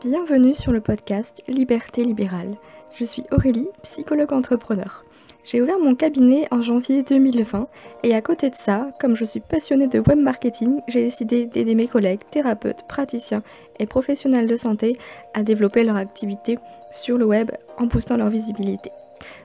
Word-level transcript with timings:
Bienvenue 0.00 0.54
sur 0.54 0.70
le 0.70 0.80
podcast 0.80 1.42
Liberté 1.48 2.04
libérale. 2.04 2.54
Je 2.94 3.04
suis 3.04 3.24
Aurélie, 3.32 3.66
psychologue 3.82 4.32
entrepreneur. 4.32 5.04
J'ai 5.42 5.60
ouvert 5.60 5.80
mon 5.80 5.96
cabinet 5.96 6.46
en 6.52 6.62
janvier 6.62 7.02
2020 7.02 7.66
et 8.04 8.14
à 8.14 8.22
côté 8.22 8.48
de 8.48 8.54
ça, 8.54 8.90
comme 9.00 9.16
je 9.16 9.24
suis 9.24 9.40
passionnée 9.40 9.88
de 9.88 9.98
web 9.98 10.20
marketing, 10.20 10.82
j'ai 10.86 11.02
décidé 11.02 11.46
d'aider 11.46 11.74
mes 11.74 11.88
collègues, 11.88 12.20
thérapeutes, 12.30 12.86
praticiens 12.88 13.42
et 13.80 13.86
professionnels 13.86 14.46
de 14.46 14.56
santé 14.56 14.96
à 15.34 15.42
développer 15.42 15.82
leur 15.82 15.96
activité 15.96 16.58
sur 16.92 17.18
le 17.18 17.24
web 17.24 17.50
en 17.76 17.86
boostant 17.86 18.18
leur 18.18 18.30
visibilité. 18.30 18.92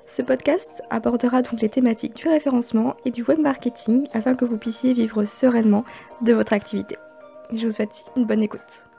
Ce 0.06 0.21
podcast 0.21 0.83
abordera 0.92 1.42
donc 1.42 1.61
les 1.61 1.70
thématiques 1.70 2.15
du 2.15 2.28
référencement 2.28 2.96
et 3.06 3.10
du 3.10 3.24
web 3.24 3.39
marketing 3.39 4.07
afin 4.14 4.36
que 4.36 4.46
vous 4.46 4.60
puissiez 4.60 4.93
vivre 4.93 5.25
sereinement 5.25 5.83
de 6.21 6.32
votre 6.32 6.54
activité. 6.54 6.96
Je 7.51 7.65
vous 7.65 7.71
souhaite 7.71 8.06
une 8.15 8.25
bonne 8.25 8.43
écoute. 8.43 8.93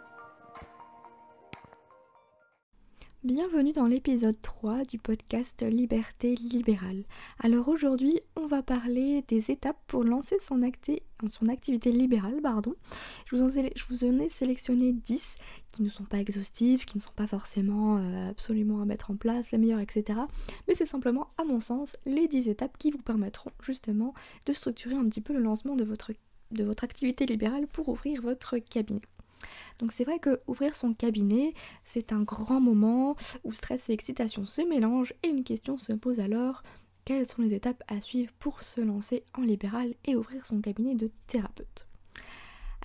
Bienvenue 3.24 3.73
dans 3.73 3.87
l'épisode 3.87 4.38
3 4.42 4.83
du 4.83 4.98
podcast 4.98 5.62
Liberté 5.62 6.34
libérale. 6.34 7.05
Alors 7.42 7.69
aujourd'hui, 7.69 8.20
on 8.37 8.47
va 8.47 8.62
parler 8.62 9.24
des 9.28 9.50
étapes 9.50 9.78
pour 9.87 10.05
lancer 10.05 10.37
son, 10.41 10.60
activité 10.60 11.91
libérale. 11.91 12.42
Pardon. 12.42 12.74
Je, 13.24 13.37
vous 13.37 14.05
en, 14.05 14.19
ai 14.19 14.28
sélectionné 14.28 14.92
10 14.92 15.37
qui 15.73 15.83
ne 15.83 15.88
sont 15.88 16.05
pas 16.05 16.19
exhaustives, 16.19 16.84
qui 16.84 16.98
ne 16.98 17.02
sont 17.02 17.14
pas 17.16 17.27
forcément 17.27 17.97
euh, 17.97 18.28
absolument 18.28 18.83
à 18.83 18.84
mettre 18.84 19.10
en 19.10 19.16
place, 19.16 19.52
les 19.52 19.59
meilleures, 19.59 19.80
etc. 19.80 20.19
Mais 20.69 20.75
c'est 20.75 20.84
simplement, 20.84 21.28
à 21.38 21.45
mon 21.45 21.61
sens, 21.61 21.97
les 22.05 22.28
10 22.28 22.50
étapes 22.50 22.77
qui 22.77 22.91
vous 22.91 23.00
permettront 23.00 23.52
justement 23.62 24.12
de 24.45 24.52
structurer 24.52 24.97
un 24.97 25.09
petit 25.09 25.22
peu 25.22 25.33
le 25.33 25.41
lancement 25.41 25.77
de 25.77 25.84
votre 25.84 26.84
activité 26.84 27.25
libérale 27.25 27.69
pour 27.69 27.88
ouvrir 27.88 28.20
votre 28.20 28.59
cabinet. 28.59 29.00
Donc 29.78 29.92
c'est 29.92 30.05
vrai 30.05 30.19
que 30.19 30.41
ouvrir 30.47 30.75
son 30.75 30.95
cabinet, 30.95 31.55
c'est 31.84 32.12
un 32.12 32.23
grand 32.23 32.61
moment 32.61 33.17
où 33.45 33.53
stress 33.53 33.89
et 33.89 33.92
excitation 33.92 34.47
se 34.47 34.62
mélangent 34.62 35.14
et 35.23 35.28
une 35.28 35.45
question 35.45 35.78
se 35.78 35.92
pose 35.92 36.20
alors 36.20 36.62
quelles 37.05 37.27
sont 37.27 37.42
les 37.42 37.55
étapes 37.55 37.83
à 37.89 38.00
suivre 38.00 38.33
pour 38.39 38.62
se 38.62 38.81
lancer 38.81 39.25
en 39.34 39.42
libéral 39.42 39.95
et 40.06 40.17
ouvrir 40.17 40.47
son 40.47 40.61
cabinet 40.61 40.95
de 40.95 41.11
thérapeute? 41.27 41.87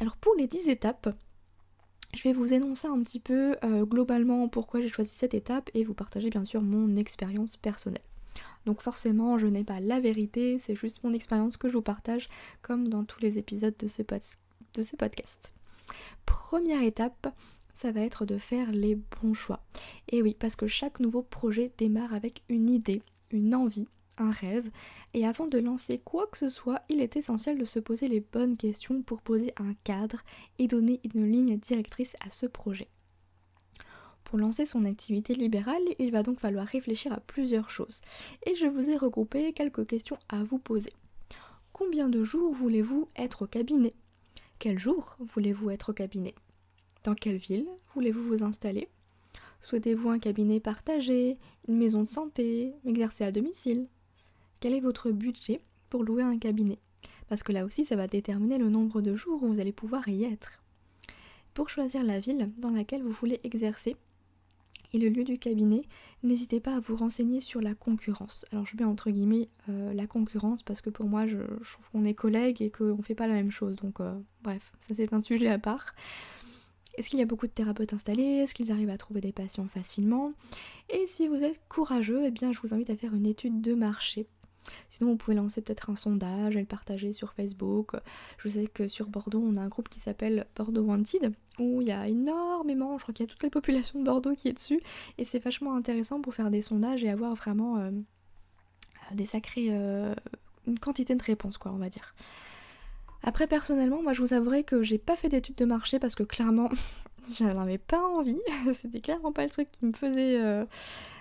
Alors 0.02 0.18
pour 0.18 0.36
les 0.36 0.48
10 0.48 0.70
étapes, 0.70 1.16
je 2.14 2.24
vais 2.24 2.34
vous 2.34 2.54
énoncer 2.54 2.88
un 2.88 3.02
petit 3.02 3.20
peu 3.20 3.56
euh, 3.64 3.86
globalement 3.86 4.48
pourquoi 4.48 4.82
j'ai 4.82 4.90
choisi 4.90 5.14
cette 5.14 5.34
étape 5.34 5.70
et 5.74 5.84
vous 5.84 5.94
partager 5.94 6.30
bien 6.30 6.44
sûr 6.44 6.62
mon 6.62 6.96
expérience 6.96 7.56
personnelle. 7.56 8.02
Donc 8.66 8.82
forcément, 8.82 9.38
je 9.38 9.48
n'ai 9.48 9.64
pas 9.64 9.80
la 9.80 10.00
vérité, 10.00 10.60
c'est 10.60 10.76
juste 10.76 11.04
mon 11.04 11.14
expérience 11.14 11.58
que 11.58 11.70
je 11.70 11.74
vous 11.74 11.82
partage 11.82 12.28
comme 12.62 12.88
dans 12.88 13.04
tous 13.04 13.22
les 13.22 13.38
épisodes 13.38 13.76
de 13.78 13.88
ce, 13.88 14.02
de 14.02 14.84
ce 14.84 14.96
podcast. 14.96 15.52
Première 16.26 16.84
étape, 16.84 17.34
ça 17.74 17.92
va 17.92 18.02
être 18.02 18.26
de 18.26 18.38
faire 18.38 18.72
les 18.72 18.96
bons 18.96 19.34
choix. 19.34 19.62
Et 20.10 20.22
oui, 20.22 20.36
parce 20.38 20.56
que 20.56 20.68
chaque 20.68 21.00
nouveau 21.00 21.22
projet 21.22 21.72
démarre 21.78 22.14
avec 22.14 22.44
une 22.50 22.70
idée, 22.70 23.02
une 23.32 23.56
envie, 23.56 23.88
un 24.18 24.32
rêve, 24.32 24.70
et 25.14 25.26
avant 25.26 25.48
de 25.48 25.60
lancer 25.60 25.98
quoi 25.98 26.28
que 26.28 26.38
ce 26.38 26.50
soit, 26.50 26.82
il 26.90 27.02
est 27.02 27.16
essentiel 27.16 27.58
de 27.58 27.66
se 27.66 27.80
poser 27.80 28.08
les 28.08 28.20
bonnes 28.20 28.58
questions 28.58 29.02
pour 29.02 29.22
poser 29.22 29.54
un 29.58 29.74
cadre 29.84 30.20
et 30.58 30.68
donner 30.68 31.00
une 31.14 31.30
ligne 31.30 31.58
directrice 31.58 32.16
à 32.26 32.30
ce 32.30 32.46
projet. 32.46 32.90
Pour 34.24 34.38
lancer 34.38 34.66
son 34.66 34.86
activité 34.86 35.34
libérale, 35.34 35.82
il 35.98 36.12
va 36.12 36.22
donc 36.22 36.40
falloir 36.40 36.68
réfléchir 36.68 37.14
à 37.14 37.20
plusieurs 37.20 37.70
choses. 37.70 38.02
Et 38.46 38.54
je 38.54 38.68
vous 38.68 38.90
ai 38.90 38.98
regroupé 38.98 39.54
quelques 39.54 39.88
questions 39.88 40.20
à 40.28 40.44
vous 40.44 40.60
poser. 40.60 40.94
Combien 41.74 42.10
de 42.10 42.24
jours 42.24 42.54
voulez-vous 42.54 43.10
être 43.16 43.44
au 43.44 43.48
cabinet? 43.48 43.94
Quel 44.60 44.78
jour 44.78 45.16
voulez-vous 45.20 45.70
être 45.70 45.92
au 45.92 45.94
cabinet? 45.94 46.36
Dans 47.06 47.16
quelle 47.16 47.38
ville 47.38 47.66
voulez-vous 47.96 48.22
vous 48.22 48.44
installer? 48.44 48.90
Souhaitez-vous 49.62 50.10
un 50.10 50.20
cabinet 50.20 50.60
partagé, 50.60 51.38
une 51.70 51.78
maison 51.78 52.02
de 52.02 52.08
santé, 52.08 52.74
exercer 52.86 53.24
à 53.24 53.32
domicile? 53.32 53.88
Quel 54.60 54.74
est 54.74 54.82
votre 54.82 55.12
budget 55.12 55.62
pour 55.90 56.04
louer 56.04 56.24
un 56.24 56.38
cabinet? 56.38 56.78
Parce 57.30 57.42
que 57.42 57.54
là 57.54 57.64
aussi, 57.64 57.86
ça 57.86 57.96
va 57.96 58.08
déterminer 58.08 58.58
le 58.58 58.70
nombre 58.70 59.02
de 59.02 59.16
jours 59.16 59.42
où 59.42 59.48
vous 59.48 59.62
allez 59.62 59.72
pouvoir 59.72 60.10
y 60.10 60.26
être. 60.26 60.62
Pour 61.54 61.70
choisir 61.70 62.04
la 62.04 62.20
ville 62.20 62.52
dans 62.58 62.72
laquelle 62.72 63.04
vous 63.04 63.12
voulez 63.12 63.40
exercer, 63.46 63.96
et 64.94 64.98
le 64.98 65.10
lieu 65.10 65.24
du 65.24 65.38
cabinet, 65.38 65.84
n'hésitez 66.24 66.60
pas 66.60 66.76
à 66.76 66.80
vous 66.80 66.96
renseigner 66.96 67.42
sur 67.42 67.62
la 67.62 67.76
concurrence. 67.76 68.46
Alors 68.52 68.66
je 68.66 68.76
mets 68.78 68.84
entre 68.84 69.12
guillemets 69.12 69.50
euh, 69.70 69.94
la 69.94 70.08
concurrence 70.08 70.64
parce 70.64 70.82
que 70.82 70.90
pour 70.90 71.06
moi 71.06 71.28
je, 71.28 71.38
trouve 71.38 71.90
qu'on 71.92 72.06
est 72.06 72.14
collègues 72.14 72.62
et 72.62 72.72
qu'on 72.72 72.98
ne 72.98 73.02
fait 73.02 73.16
pas 73.16 73.28
la 73.28 73.34
même 73.34 73.52
chose. 73.52 73.76
Donc 73.78 74.00
euh, 74.00 74.14
bref, 74.42 74.72
ça 74.80 74.96
c'est 74.96 75.14
un 75.14 75.24
sujet 75.24 75.50
à 75.50 75.60
part. 75.60 75.94
Est-ce 76.98 77.10
qu'il 77.10 77.20
y 77.20 77.22
a 77.22 77.26
beaucoup 77.26 77.48
de 77.48 77.52
thérapeutes 77.52 77.94
installés? 77.94 78.24
Est-ce 78.24 78.54
qu'ils 78.54 78.72
arrivent 78.72 78.90
à 78.90 78.98
trouver 78.98 79.22
des 79.22 79.32
patients 79.32 79.68
facilement? 79.68 80.34
Et 80.90 81.06
si 81.08 81.28
vous 81.28 81.44
êtes 81.44 81.62
courageux, 81.70 82.24
eh 82.26 82.32
bien 82.32 82.52
je 82.52 82.60
vous 82.60 82.74
invite 82.74 82.90
à 82.90 82.98
faire 82.98 83.14
une 83.14 83.28
étude 83.28 83.62
de 83.62 83.74
marché 83.74 84.28
Sinon, 84.90 85.12
vous 85.12 85.18
pouvez 85.18 85.36
lancer 85.36 85.62
peut-être 85.62 85.90
un 85.90 85.96
sondage 85.96 86.56
et 86.56 86.60
le 86.60 86.66
partager 86.66 87.14
sur 87.14 87.34
Facebook. 87.34 87.94
Je 88.38 88.50
sais 88.50 88.68
que 88.68 88.88
sur 88.88 89.08
Bordeaux, 89.08 89.44
on 89.44 89.58
a 89.58 89.62
un 89.62 89.68
groupe 89.68 89.90
qui 89.90 90.00
s'appelle 90.00 90.46
Bordeaux 90.56 90.84
Wanted, 90.84 91.34
où 91.60 91.82
il 91.82 91.88
y 91.88 91.92
a 91.92 92.08
énormément, 92.08 92.98
je 92.98 93.04
crois 93.04 93.14
qu'il 93.14 93.26
y 93.26 93.30
a 93.30 93.32
toute 93.32 93.44
la 93.44 93.50
population 93.50 94.00
de 94.00 94.06
Bordeaux 94.06 94.34
qui 94.36 94.48
est 94.48 94.54
dessus, 94.54 94.82
et 95.18 95.26
c'est 95.26 95.40
vachement 95.40 95.76
intéressant 95.76 96.22
pour 96.22 96.34
faire 96.34 96.52
des 96.52 96.62
sondages 96.62 97.04
et 97.04 97.10
avoir 97.10 97.36
vraiment 97.36 97.78
euh, 97.78 97.92
des 99.14 99.26
sacrés. 99.26 99.68
Euh, 99.70 100.14
une 100.68 100.80
quantité 100.80 101.16
de 101.16 101.24
réponses, 101.24 101.58
quoi, 101.58 101.72
on 101.74 101.78
va 101.78 101.90
dire. 101.90 102.14
Après, 103.24 103.48
personnellement, 103.48 104.02
moi 104.02 104.14
je 104.14 104.22
vous 104.22 104.34
avouerai 104.34 104.64
que 104.64 104.82
j'ai 104.82 104.98
pas 104.98 105.18
fait 105.18 105.30
d'études 105.30 105.56
de 105.56 105.66
marché 105.66 106.00
parce 106.00 106.16
que 106.16 106.24
clairement, 106.24 106.70
j'en 107.40 107.58
avais 107.58 107.78
pas 107.78 108.02
envie. 108.02 108.40
C'était 108.74 109.02
clairement 109.02 109.34
pas 109.34 109.44
le 109.44 109.50
truc 109.50 109.70
qui 109.72 109.86
me 109.86 109.94
faisait. 109.94 110.42
Euh, 110.42 110.66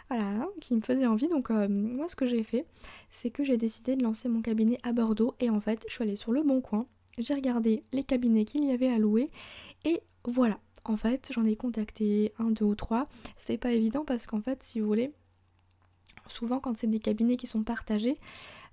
voilà, 0.08 0.46
qui 0.60 0.74
me 0.74 0.80
faisait 0.80 1.06
envie. 1.06 1.28
Donc 1.28 1.50
euh, 1.50 1.68
moi 1.68 2.08
ce 2.08 2.16
que 2.16 2.26
j'ai 2.26 2.42
fait, 2.42 2.66
c'est 3.10 3.30
que 3.30 3.44
j'ai 3.44 3.56
décidé 3.56 3.96
de 3.96 4.02
lancer 4.02 4.28
mon 4.28 4.40
cabinet 4.40 4.78
à 4.82 4.92
Bordeaux 4.92 5.34
et 5.40 5.50
en 5.50 5.60
fait 5.60 5.84
je 5.88 5.94
suis 5.94 6.02
allée 6.02 6.16
sur 6.16 6.32
le 6.32 6.42
bon 6.42 6.60
coin, 6.60 6.86
j'ai 7.18 7.34
regardé 7.34 7.82
les 7.92 8.04
cabinets 8.04 8.44
qu'il 8.44 8.64
y 8.64 8.72
avait 8.72 8.88
à 8.88 8.98
louer 8.98 9.30
et 9.84 10.00
voilà. 10.24 10.58
En 10.84 10.96
fait 10.96 11.30
j'en 11.32 11.44
ai 11.44 11.56
contacté 11.56 12.32
un, 12.38 12.50
deux 12.50 12.64
ou 12.64 12.74
trois. 12.74 13.08
C'était 13.36 13.58
pas 13.58 13.72
évident 13.72 14.04
parce 14.04 14.26
qu'en 14.26 14.40
fait 14.40 14.62
si 14.62 14.80
vous 14.80 14.86
voulez, 14.86 15.12
souvent 16.26 16.60
quand 16.60 16.76
c'est 16.78 16.86
des 16.86 17.00
cabinets 17.00 17.36
qui 17.36 17.46
sont 17.46 17.62
partagés, 17.62 18.16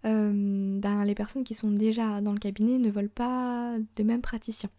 euh, 0.06 0.79
ben, 0.79 1.03
les 1.03 1.16
personnes 1.16 1.44
qui 1.44 1.56
sont 1.56 1.72
déjà 1.72 2.22
dans 2.22 2.31
le 2.31 2.40
cabinet 2.40 2.78
ne 2.78 2.90
veulent 2.90 3.09
pas 3.09 3.75
de 3.96 4.03
même 4.03 4.22
praticien. 4.22 4.69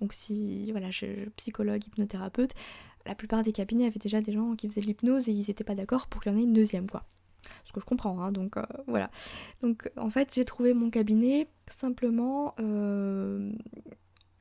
Donc 0.00 0.12
si 0.12 0.70
voilà, 0.72 0.90
je, 0.90 1.28
psychologue, 1.36 1.86
hypnothérapeute, 1.86 2.52
la 3.06 3.14
plupart 3.14 3.42
des 3.42 3.52
cabinets 3.52 3.86
avaient 3.86 3.98
déjà 3.98 4.20
des 4.20 4.32
gens 4.32 4.54
qui 4.54 4.68
faisaient 4.68 4.80
de 4.80 4.86
l'hypnose 4.86 5.28
et 5.28 5.32
ils 5.32 5.46
n'étaient 5.48 5.64
pas 5.64 5.74
d'accord 5.74 6.06
pour 6.06 6.22
qu'il 6.22 6.32
y 6.32 6.34
en 6.34 6.38
ait 6.38 6.44
une 6.44 6.52
deuxième 6.52 6.88
quoi. 6.88 7.04
Ce 7.64 7.72
que 7.72 7.80
je 7.80 7.84
comprends, 7.84 8.20
hein, 8.20 8.32
donc 8.32 8.56
euh, 8.56 8.62
voilà. 8.86 9.10
Donc 9.62 9.90
en 9.96 10.10
fait 10.10 10.32
j'ai 10.34 10.44
trouvé 10.44 10.74
mon 10.74 10.90
cabinet 10.90 11.48
simplement 11.66 12.54
euh, 12.60 13.50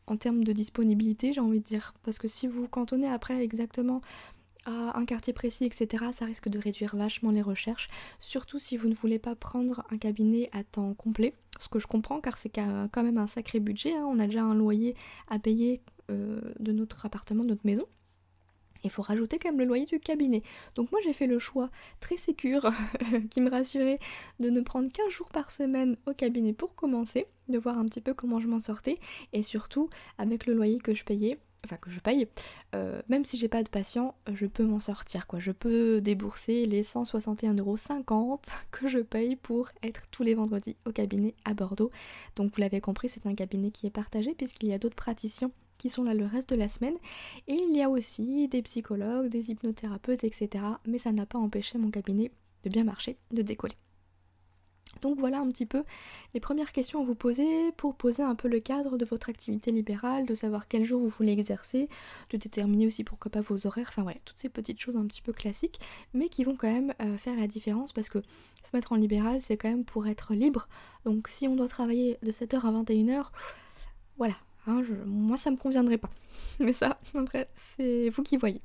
en 0.08 0.18
termes 0.18 0.44
de 0.44 0.52
disponibilité, 0.52 1.34
j'ai 1.34 1.42
envie 1.42 1.60
de 1.60 1.66
dire. 1.66 1.94
Parce 2.04 2.20
que 2.20 2.28
si 2.28 2.48
vous 2.48 2.68
cantonnez 2.68 3.08
après 3.08 3.42
exactement 3.44 4.02
à 4.66 4.98
un 4.98 5.06
quartier 5.06 5.34
précis, 5.34 5.66
etc., 5.66 6.06
ça 6.12 6.26
risque 6.26 6.50
de 6.50 6.60
réduire 6.60 6.96
vachement 6.96 7.32
les 7.32 7.42
recherches. 7.42 7.90
Surtout 8.20 8.60
si 8.60 8.78
vous 8.78 8.88
ne 8.88 8.94
voulez 8.94 9.18
pas 9.18 9.36
prendre 9.36 9.84
un 9.90 9.98
cabinet 9.98 10.50
à 10.52 10.64
temps 10.64 10.94
complet. 10.94 11.34
Ce 11.60 11.68
que 11.68 11.80
je 11.80 11.88
comprends 11.88 12.22
car 12.22 12.38
c'est 12.38 12.50
quand 12.50 13.04
même 13.04 13.18
un 13.18 13.28
sacré 13.28 13.60
budget. 13.60 13.96
Hein. 13.96 14.06
On 14.08 14.20
a 14.20 14.26
déjà 14.26 14.44
un 14.44 14.54
loyer 14.54 14.96
à 15.30 15.40
payer 15.40 15.82
euh, 16.10 16.42
de 16.60 16.72
notre 16.72 17.06
appartement, 17.06 17.44
de 17.44 17.50
notre 17.50 17.66
maison. 17.66 17.86
Il 18.84 18.90
faut 18.90 19.02
rajouter 19.02 19.40
quand 19.40 19.50
même 19.50 19.60
le 19.60 19.66
loyer 19.66 19.86
du 19.86 20.00
cabinet. 20.00 20.44
Donc 20.76 20.92
moi 20.92 21.00
j'ai 21.04 21.14
fait 21.14 21.28
le 21.28 21.40
choix 21.40 21.70
très 22.00 22.18
sécure 22.18 22.72
qui 23.30 23.42
me 23.42 23.50
rassurait 23.50 24.00
de 24.40 24.50
ne 24.50 24.62
prendre 24.62 24.92
qu'un 24.92 25.10
jour 25.10 25.30
par 25.30 25.52
semaine 25.52 25.98
au 26.08 26.14
cabinet 26.14 26.54
pour 26.54 26.76
commencer, 26.76 27.28
de 27.50 27.58
voir 27.58 27.78
un 27.78 27.86
petit 27.86 28.02
peu 28.02 28.14
comment 28.14 28.40
je 28.40 28.48
m'en 28.48 28.60
sortais 28.60 29.00
et 29.34 29.44
surtout 29.44 29.90
avec 30.18 30.46
le 30.46 30.54
loyer 30.54 30.80
que 30.80 30.94
je 30.94 31.04
payais, 31.04 31.40
enfin 31.66 31.78
que 31.78 31.90
je 31.90 32.00
paye, 32.00 32.28
euh, 32.76 33.02
même 33.10 33.26
si 33.26 33.38
j'ai 33.38 33.48
pas 33.48 33.64
de 33.64 33.70
patient, 33.70 34.16
je 34.32 34.46
peux 34.46 34.66
m'en 34.66 34.80
sortir 34.80 35.28
quoi. 35.28 35.40
Je 35.40 35.52
peux 35.52 36.02
débourser 36.02 36.66
les 36.66 36.84
161,50€ 36.84 38.54
que 38.72 38.88
je 38.88 39.00
paye 39.00 39.36
pour 39.36 39.70
être 39.84 40.08
tous 40.12 40.24
les 40.24 40.34
vendredis 40.34 40.76
au 40.86 40.92
cabinet 40.92 41.36
à 41.46 41.54
Bordeaux. 41.54 41.92
Donc 42.36 42.54
vous 42.54 42.62
l'avez 42.62 42.82
compris, 42.82 43.10
c'est 43.10 43.26
un 43.26 43.36
cabinet 43.36 43.72
qui 43.72 43.88
est 43.88 43.92
partagé 43.92 44.34
puisqu'il 44.34 44.70
y 44.70 44.74
a 44.74 44.78
d'autres 44.78 44.96
praticiens 44.96 45.52
qui 45.82 45.90
sont 45.90 46.04
là 46.04 46.14
le 46.14 46.28
reste 46.28 46.50
de 46.50 46.56
la 46.56 46.70
semaine. 46.70 46.96
Et 47.48 47.56
il 47.56 47.76
y 47.76 47.82
a 47.82 47.90
aussi 47.90 48.48
des 48.48 48.62
psychologues, 48.62 49.30
des 49.30 49.50
hypnothérapeutes, 49.50 50.24
etc. 50.24 50.64
Mais 50.86 51.00
ça 51.00 51.12
n'a 51.12 51.26
pas 51.26 51.40
empêché 51.40 51.80
mon 51.80 51.90
cabinet 51.90 52.32
de 52.64 52.70
bien 52.70 52.84
marcher, 52.84 53.18
de 53.32 53.42
décoller. 53.42 53.76
Donc 55.02 55.18
voilà 55.18 55.40
un 55.40 55.50
petit 55.50 55.66
peu 55.66 55.84
les 56.36 56.40
premières 56.40 56.72
questions 56.74 57.02
à 57.02 57.04
vous 57.04 57.16
poser 57.16 57.72
pour 57.78 57.96
poser 57.96 58.22
un 58.22 58.36
peu 58.36 58.48
le 58.48 58.60
cadre 58.60 58.98
de 58.98 59.06
votre 59.06 59.30
activité 59.30 59.72
libérale, 59.72 60.28
de 60.28 60.36
savoir 60.36 60.68
quel 60.68 60.84
jour 60.84 61.02
vous 61.02 61.08
voulez 61.08 61.32
exercer, 61.32 61.90
de 62.30 62.38
déterminer 62.38 62.86
aussi 62.86 63.04
pourquoi 63.04 63.32
pas 63.32 63.42
vos 63.42 63.66
horaires, 63.66 63.88
enfin 63.90 64.04
voilà, 64.04 64.20
toutes 64.26 64.38
ces 64.38 64.50
petites 64.50 64.80
choses 64.80 64.98
un 64.98 65.08
petit 65.08 65.22
peu 65.22 65.32
classiques, 65.32 65.80
mais 66.14 66.30
qui 66.30 66.44
vont 66.44 66.58
quand 66.58 66.72
même 66.72 66.94
euh, 67.02 67.18
faire 67.18 67.38
la 67.38 67.48
différence 67.48 67.94
parce 67.94 68.10
que 68.10 68.20
se 68.64 68.76
mettre 68.76 68.92
en 68.92 68.98
libéral 68.98 69.42
c'est 69.42 69.58
quand 69.58 69.70
même 69.70 69.86
pour 69.86 70.06
être 70.08 70.36
libre. 70.36 70.68
Donc 71.06 71.30
si 71.30 71.48
on 71.48 71.56
doit 71.56 71.70
travailler 71.70 72.20
de 72.22 72.32
7h 72.32 72.60
à 72.60 72.84
21h, 72.84 73.28
voilà, 74.18 74.36
Hein, 74.68 74.84
moi, 75.06 75.38
ça 75.38 75.52
me 75.52 75.58
conviendrait 75.58 75.98
pas. 75.98 76.10
Mais 76.60 76.74
ça, 76.74 77.00
après, 77.16 77.50
c'est 77.56 78.10
vous 78.10 78.24
qui 78.24 78.38
voyez. 78.38 78.62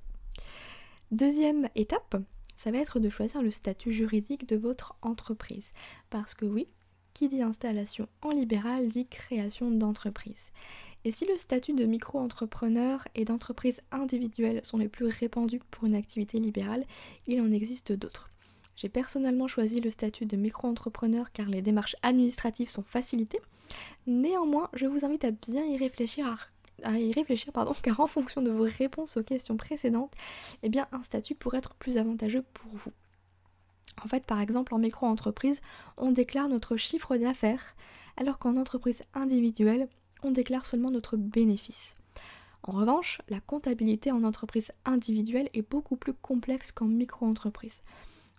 Deuxième 1.10 1.68
étape, 1.74 2.16
ça 2.56 2.70
va 2.70 2.78
être 2.78 2.98
de 2.98 3.08
choisir 3.08 3.42
le 3.42 3.50
statut 3.50 3.92
juridique 3.92 4.48
de 4.48 4.56
votre 4.56 4.96
entreprise. 5.02 5.72
Parce 6.10 6.34
que 6.34 6.44
oui, 6.44 6.68
qui 7.14 7.28
dit 7.28 7.42
installation 7.42 8.08
en 8.22 8.30
libéral 8.30 8.88
dit 8.88 9.06
création 9.06 9.70
d'entreprise. 9.70 10.50
Et 11.04 11.12
si 11.12 11.24
le 11.24 11.36
statut 11.36 11.72
de 11.72 11.84
micro-entrepreneur 11.84 13.04
et 13.14 13.24
d'entreprise 13.24 13.80
individuelle 13.92 14.60
sont 14.64 14.78
les 14.78 14.88
plus 14.88 15.06
répandus 15.06 15.60
pour 15.70 15.86
une 15.86 15.94
activité 15.94 16.40
libérale, 16.40 16.84
il 17.26 17.40
en 17.40 17.52
existe 17.52 17.92
d'autres. 17.92 18.30
J'ai 18.76 18.88
personnellement 18.88 19.48
choisi 19.48 19.80
le 19.80 19.90
statut 19.90 20.26
de 20.26 20.36
micro-entrepreneur 20.36 21.32
car 21.32 21.48
les 21.48 21.62
démarches 21.62 21.96
administratives 22.02 22.68
sont 22.68 22.82
facilitées. 22.82 23.40
Néanmoins, 24.06 24.68
je 24.74 24.86
vous 24.86 25.04
invite 25.04 25.24
à 25.24 25.30
bien 25.30 25.64
y 25.64 25.76
réfléchir 25.78 26.26
car 27.82 28.00
en 28.00 28.06
fonction 28.06 28.42
de 28.42 28.50
vos 28.50 28.66
réponses 28.66 29.16
aux 29.16 29.22
questions 29.22 29.56
précédentes, 29.56 30.12
eh 30.62 30.68
bien 30.68 30.86
un 30.92 31.02
statut 31.02 31.34
pourrait 31.34 31.58
être 31.58 31.74
plus 31.74 31.96
avantageux 31.96 32.44
pour 32.52 32.70
vous. 32.74 32.92
En 34.04 34.08
fait, 34.08 34.26
par 34.26 34.40
exemple, 34.40 34.74
en 34.74 34.78
micro-entreprise, 34.78 35.62
on 35.96 36.10
déclare 36.10 36.48
notre 36.48 36.76
chiffre 36.76 37.16
d'affaires, 37.16 37.74
alors 38.18 38.38
qu'en 38.38 38.58
entreprise 38.58 39.02
individuelle, 39.14 39.88
on 40.22 40.30
déclare 40.30 40.66
seulement 40.66 40.90
notre 40.90 41.16
bénéfice. 41.16 41.96
En 42.62 42.72
revanche, 42.72 43.22
la 43.28 43.40
comptabilité 43.40 44.10
en 44.10 44.24
entreprise 44.24 44.72
individuelle 44.84 45.48
est 45.54 45.68
beaucoup 45.68 45.96
plus 45.96 46.12
complexe 46.12 46.72
qu'en 46.72 46.86
micro-entreprise. 46.86 47.80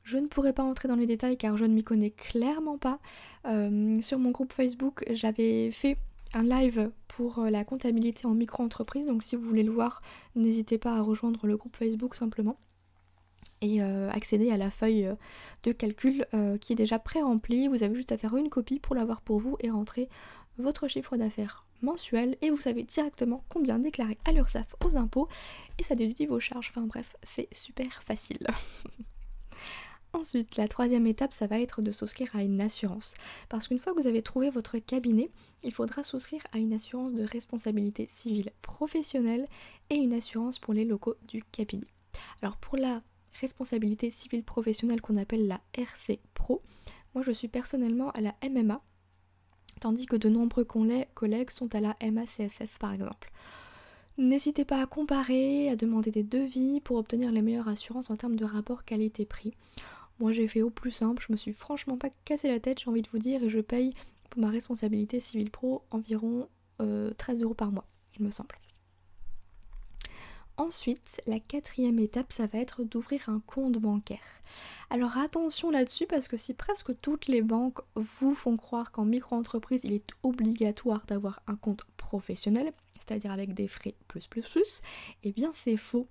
Je 0.08 0.18
ne 0.18 0.28
pourrais 0.28 0.54
pas 0.54 0.64
entrer 0.64 0.88
dans 0.88 0.96
les 0.96 1.06
détails 1.06 1.36
car 1.36 1.58
je 1.58 1.66
ne 1.66 1.74
m'y 1.74 1.84
connais 1.84 2.12
clairement 2.12 2.78
pas. 2.78 3.00
Euh, 3.46 4.02
sur 4.02 4.20
mon 4.20 4.32
groupe 4.32 4.54
Facebook, 4.54 5.04
j'avais 5.10 5.70
fait 5.70 5.98
un 6.34 6.44
live 6.44 6.92
pour 7.10 7.40
euh, 7.40 7.50
la 7.50 7.66
comptabilité 7.66 8.26
en 8.26 8.34
micro-entreprise, 8.34 9.06
donc 9.06 9.22
si 9.22 9.36
vous 9.36 9.42
voulez 9.42 9.64
le 9.64 9.72
voir, 9.72 10.02
n'hésitez 10.38 10.78
pas 10.78 10.94
à 10.94 11.02
rejoindre 11.02 11.46
le 11.46 11.58
groupe 11.58 11.76
Facebook 11.76 12.16
simplement 12.16 12.58
et 13.60 13.84
euh, 13.84 14.10
accéder 14.12 14.50
à 14.50 14.56
la 14.56 14.70
feuille 14.70 15.14
de 15.64 15.74
calcul 15.74 16.26
qui 16.62 16.72
est 16.72 16.78
déjà 16.78 17.00
pré-remplie. 17.00 17.68
Vous 17.68 17.84
avez 17.84 17.94
juste 17.94 18.14
à 18.14 18.18
faire 18.18 18.38
une 18.38 18.50
copie 18.50 18.80
pour 18.80 18.96
l'avoir 18.96 19.20
pour 19.20 19.40
vous 19.40 19.58
et 19.60 19.70
rentrer 19.70 20.08
votre 20.58 20.88
chiffre 20.88 21.18
d'affaires 21.18 21.66
mensuel 21.82 22.38
et 22.42 22.50
vous 22.50 22.56
savez 22.56 22.84
directement 22.84 23.44
combien 23.50 23.78
déclarer 23.78 24.18
à 24.24 24.32
l'URSSAF 24.32 24.74
aux 24.86 24.96
impôts 24.96 25.28
et 25.80 25.84
ça 25.84 25.96
déduit 25.96 26.28
vos 26.28 26.40
charges. 26.40 26.72
Enfin 26.74 26.88
bref, 26.88 27.18
c'est 27.24 27.50
super 27.52 28.02
facile. 28.04 28.48
Ensuite, 30.18 30.58
la 30.58 30.68
troisième 30.68 31.06
étape, 31.06 31.32
ça 31.32 31.46
va 31.46 31.60
être 31.60 31.84
de 31.84 31.92
souscrire 31.92 32.36
à 32.36 32.42
une 32.42 32.60
assurance. 32.60 33.14
Parce 33.50 33.68
qu'une 33.68 33.78
fois 33.78 33.94
que 33.94 34.02
vous 34.02 34.08
avez 34.08 34.24
trouvé 34.24 34.50
votre 34.50 34.80
cabinet, 34.80 35.30
il 35.62 35.72
faudra 35.72 36.02
souscrire 36.04 36.42
à 36.54 36.58
une 36.58 36.74
assurance 36.74 37.14
de 37.14 37.24
responsabilité 37.24 38.08
civile 38.08 38.52
professionnelle 38.64 39.46
et 39.92 39.96
une 39.96 40.14
assurance 40.14 40.58
pour 40.58 40.74
les 40.74 40.86
locaux 40.86 41.16
du 41.28 41.44
cabinet. 41.44 41.86
Alors 42.42 42.58
pour 42.58 42.78
la 42.78 43.04
responsabilité 43.40 44.10
civile 44.10 44.44
professionnelle 44.44 45.02
qu'on 45.02 45.18
appelle 45.18 45.48
la 45.48 45.62
RC 45.76 46.20
Pro, 46.34 46.64
moi 47.14 47.24
je 47.24 47.32
suis 47.32 47.48
personnellement 47.48 48.10
à 48.12 48.22
la 48.22 48.34
MMA, 48.50 48.82
tandis 49.80 50.08
que 50.08 50.16
de 50.16 50.30
nombreux 50.30 50.66
collègues 50.66 51.52
sont 51.52 51.76
à 51.76 51.80
la 51.80 51.96
MACSF 52.02 52.80
par 52.80 52.94
exemple. 52.94 53.32
N'hésitez 54.18 54.66
pas 54.66 54.82
à 54.82 54.88
comparer, 54.88 55.70
à 55.70 55.76
demander 55.76 56.10
des 56.10 56.24
devis 56.24 56.82
pour 56.82 56.98
obtenir 56.98 57.32
les 57.32 57.44
meilleures 57.44 57.68
assurances 57.68 58.10
en 58.10 58.16
termes 58.16 58.36
de 58.36 58.46
rapport 58.46 58.84
qualité-prix. 58.84 59.54
Moi 60.20 60.32
j'ai 60.32 60.48
fait 60.48 60.62
au 60.62 60.70
plus 60.70 60.92
simple, 60.92 61.24
je 61.26 61.32
me 61.32 61.38
suis 61.38 61.54
franchement 61.54 61.98
pas 61.98 62.10
cassé 62.26 62.48
la 62.48 62.60
tête, 62.60 62.80
j'ai 62.80 62.90
envie 62.90 63.02
de 63.02 63.10
vous 63.10 63.20
dire, 63.20 63.44
et 63.44 63.50
je 63.50 63.60
paye 63.60 63.94
pour 64.30 64.42
ma 64.42 64.50
responsabilité 64.50 65.20
civile 65.20 65.52
pro 65.52 65.84
environ 65.92 66.48
13 66.80 66.82
euh, 66.82 67.44
euros 67.44 67.54
par 67.54 67.72
mois, 67.72 67.86
il 68.18 68.26
me 68.26 68.32
semble. 68.32 68.56
Ensuite, 70.58 71.22
la 71.28 71.40
quatrième 71.40 72.00
étape, 72.00 72.34
ça 72.34 72.48
va 72.48 72.58
être 72.58 72.84
d'ouvrir 72.84 73.30
un 73.30 73.40
compte 73.46 73.78
bancaire. 73.78 74.18
Alors 74.90 75.18
attention 75.18 75.70
là-dessus 75.70 76.08
parce 76.08 76.28
que 76.28 76.36
si 76.36 76.56
presque 76.56 77.00
toutes 77.00 77.28
les 77.28 77.44
banques 77.44 77.80
vous 77.96 78.34
font 78.34 78.58
croire 78.58 78.92
qu'en 78.92 79.06
micro-entreprise, 79.06 79.82
il 79.84 79.94
est 79.94 80.10
obligatoire 80.24 81.06
d'avoir 81.06 81.42
un 81.46 81.56
compte 81.56 81.86
professionnel, 81.98 82.74
c'est-à-dire 82.94 83.32
avec 83.32 83.54
des 83.54 83.68
frais 83.68 83.94
plus 84.08 84.26
plus 84.26 84.48
plus, 84.48 84.82
eh 85.24 85.32
bien 85.32 85.52
c'est 85.54 85.78
faux. 85.78 86.08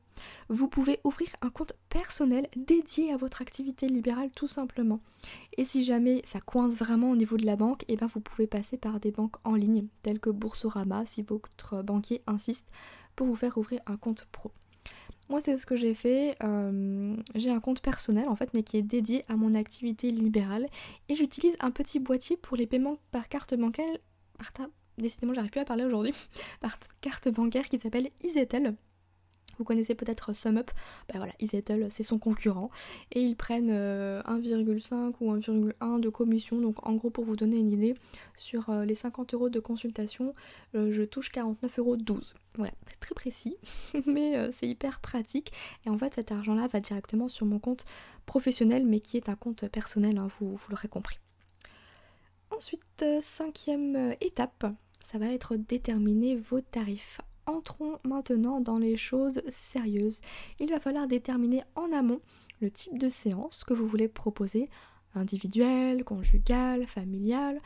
Vous 0.48 0.68
pouvez 0.68 1.00
ouvrir 1.02 1.28
un 1.42 1.50
compte 1.50 1.72
personnel 1.88 2.48
dédié 2.54 3.12
à 3.12 3.16
votre 3.16 3.42
activité 3.42 3.88
libérale 3.88 4.30
tout 4.30 4.46
simplement. 4.46 5.00
Et 5.56 5.64
si 5.64 5.84
jamais 5.84 6.22
ça 6.24 6.40
coince 6.40 6.74
vraiment 6.74 7.10
au 7.10 7.16
niveau 7.16 7.36
de 7.36 7.46
la 7.46 7.56
banque, 7.56 7.84
eh 7.88 7.96
bien 7.96 8.06
vous 8.06 8.20
pouvez 8.20 8.46
passer 8.46 8.76
par 8.76 9.00
des 9.00 9.10
banques 9.10 9.36
en 9.44 9.54
ligne 9.54 9.86
telles 10.02 10.20
que 10.20 10.30
Boursorama 10.30 11.04
si 11.04 11.22
votre 11.22 11.82
banquier 11.82 12.22
insiste 12.26 12.70
pour 13.16 13.26
vous 13.26 13.36
faire 13.36 13.58
ouvrir 13.58 13.80
un 13.86 13.96
compte 13.96 14.26
pro. 14.30 14.52
Moi, 15.28 15.40
c'est 15.40 15.58
ce 15.58 15.66
que 15.66 15.74
j'ai 15.74 15.94
fait. 15.94 16.36
Euh, 16.44 17.16
j'ai 17.34 17.50
un 17.50 17.58
compte 17.58 17.80
personnel 17.80 18.28
en 18.28 18.36
fait, 18.36 18.54
mais 18.54 18.62
qui 18.62 18.76
est 18.76 18.82
dédié 18.82 19.24
à 19.28 19.36
mon 19.36 19.54
activité 19.54 20.10
libérale. 20.10 20.68
Et 21.08 21.16
j'utilise 21.16 21.56
un 21.60 21.70
petit 21.70 21.98
boîtier 21.98 22.36
pour 22.36 22.56
les 22.56 22.66
paiements 22.66 22.98
par 23.10 23.28
carte 23.28 23.54
bancaire. 23.54 23.98
Par 24.38 24.68
Décidément, 24.98 25.34
j'arrive 25.34 25.50
plus 25.50 25.60
à 25.60 25.64
parler 25.64 25.84
aujourd'hui. 25.84 26.14
par 26.60 26.78
carte 27.00 27.28
bancaire 27.28 27.68
qui 27.68 27.78
s'appelle 27.78 28.10
Izetel. 28.22 28.76
Vous 29.58 29.64
connaissez 29.64 29.94
peut-être 29.94 30.32
SumUp, 30.32 30.70
ben 31.08 31.18
voilà, 31.18 31.32
Izettle 31.40 31.86
c'est 31.90 32.02
son 32.02 32.18
concurrent 32.18 32.70
et 33.12 33.22
ils 33.22 33.36
prennent 33.36 33.70
1,5 33.70 33.72
euh, 33.72 35.12
ou 35.20 35.34
1,1 35.34 36.00
de 36.00 36.08
commission. 36.08 36.60
Donc 36.60 36.86
en 36.86 36.94
gros 36.94 37.10
pour 37.10 37.24
vous 37.24 37.36
donner 37.36 37.58
une 37.58 37.70
idée, 37.70 37.94
sur 38.36 38.70
euh, 38.70 38.84
les 38.84 38.94
50 38.94 39.34
euros 39.34 39.48
de 39.48 39.60
consultation, 39.60 40.34
euh, 40.74 40.92
je 40.92 41.02
touche 41.02 41.30
49,12 41.30 41.78
euros. 41.78 41.96
Voilà, 42.54 42.72
c'est 42.86 43.00
très 43.00 43.14
précis, 43.14 43.56
mais 44.06 44.50
c'est 44.52 44.68
hyper 44.68 45.00
pratique. 45.00 45.52
Et 45.84 45.90
en 45.90 45.98
fait 45.98 46.14
cet 46.14 46.32
argent-là 46.32 46.68
va 46.68 46.80
directement 46.80 47.28
sur 47.28 47.46
mon 47.46 47.58
compte 47.58 47.84
professionnel, 48.26 48.86
mais 48.86 49.00
qui 49.00 49.16
est 49.16 49.28
un 49.28 49.36
compte 49.36 49.68
personnel, 49.68 50.18
hein, 50.18 50.28
vous 50.40 50.58
l'aurez 50.70 50.88
compris. 50.88 51.18
Ensuite, 52.50 53.04
cinquième 53.20 54.14
étape, 54.20 54.66
ça 55.06 55.18
va 55.18 55.26
être 55.26 55.56
déterminer 55.56 56.36
vos 56.36 56.60
tarifs 56.60 57.20
entrons 57.46 57.98
maintenant 58.04 58.60
dans 58.60 58.78
les 58.78 58.96
choses 58.96 59.40
sérieuses. 59.48 60.20
Il 60.58 60.70
va 60.70 60.80
falloir 60.80 61.06
déterminer 61.06 61.62
en 61.74 61.92
amont 61.92 62.20
le 62.60 62.70
type 62.70 62.98
de 62.98 63.08
séance 63.08 63.64
que 63.64 63.74
vous 63.74 63.86
voulez 63.86 64.08
proposer, 64.08 64.68
individuelle, 65.14 66.04
conjugale, 66.04 66.86
familiale, 66.86 67.60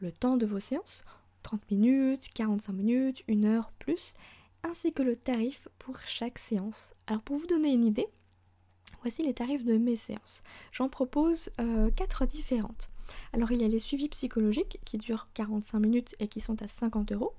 le 0.00 0.12
temps 0.12 0.36
de 0.36 0.46
vos 0.46 0.60
séances, 0.60 1.04
30 1.42 1.70
minutes, 1.70 2.28
45 2.34 2.72
minutes, 2.72 3.24
1 3.28 3.44
heure 3.44 3.72
plus, 3.78 4.14
ainsi 4.62 4.92
que 4.92 5.02
le 5.02 5.16
tarif 5.16 5.68
pour 5.78 5.98
chaque 5.98 6.38
séance. 6.38 6.94
Alors 7.06 7.22
pour 7.22 7.36
vous 7.36 7.46
donner 7.46 7.72
une 7.72 7.84
idée, 7.84 8.08
voici 9.02 9.22
les 9.22 9.34
tarifs 9.34 9.64
de 9.64 9.76
mes 9.76 9.96
séances. 9.96 10.42
J'en 10.72 10.88
propose 10.88 11.50
4 11.96 12.22
euh, 12.22 12.26
différentes. 12.26 12.90
Alors 13.32 13.52
il 13.52 13.60
y 13.60 13.64
a 13.64 13.68
les 13.68 13.78
suivis 13.78 14.08
psychologiques 14.08 14.80
qui 14.84 14.98
durent 14.98 15.28
45 15.34 15.78
minutes 15.78 16.16
et 16.18 16.28
qui 16.28 16.40
sont 16.40 16.62
à 16.62 16.68
50 16.68 17.12
euros. 17.12 17.34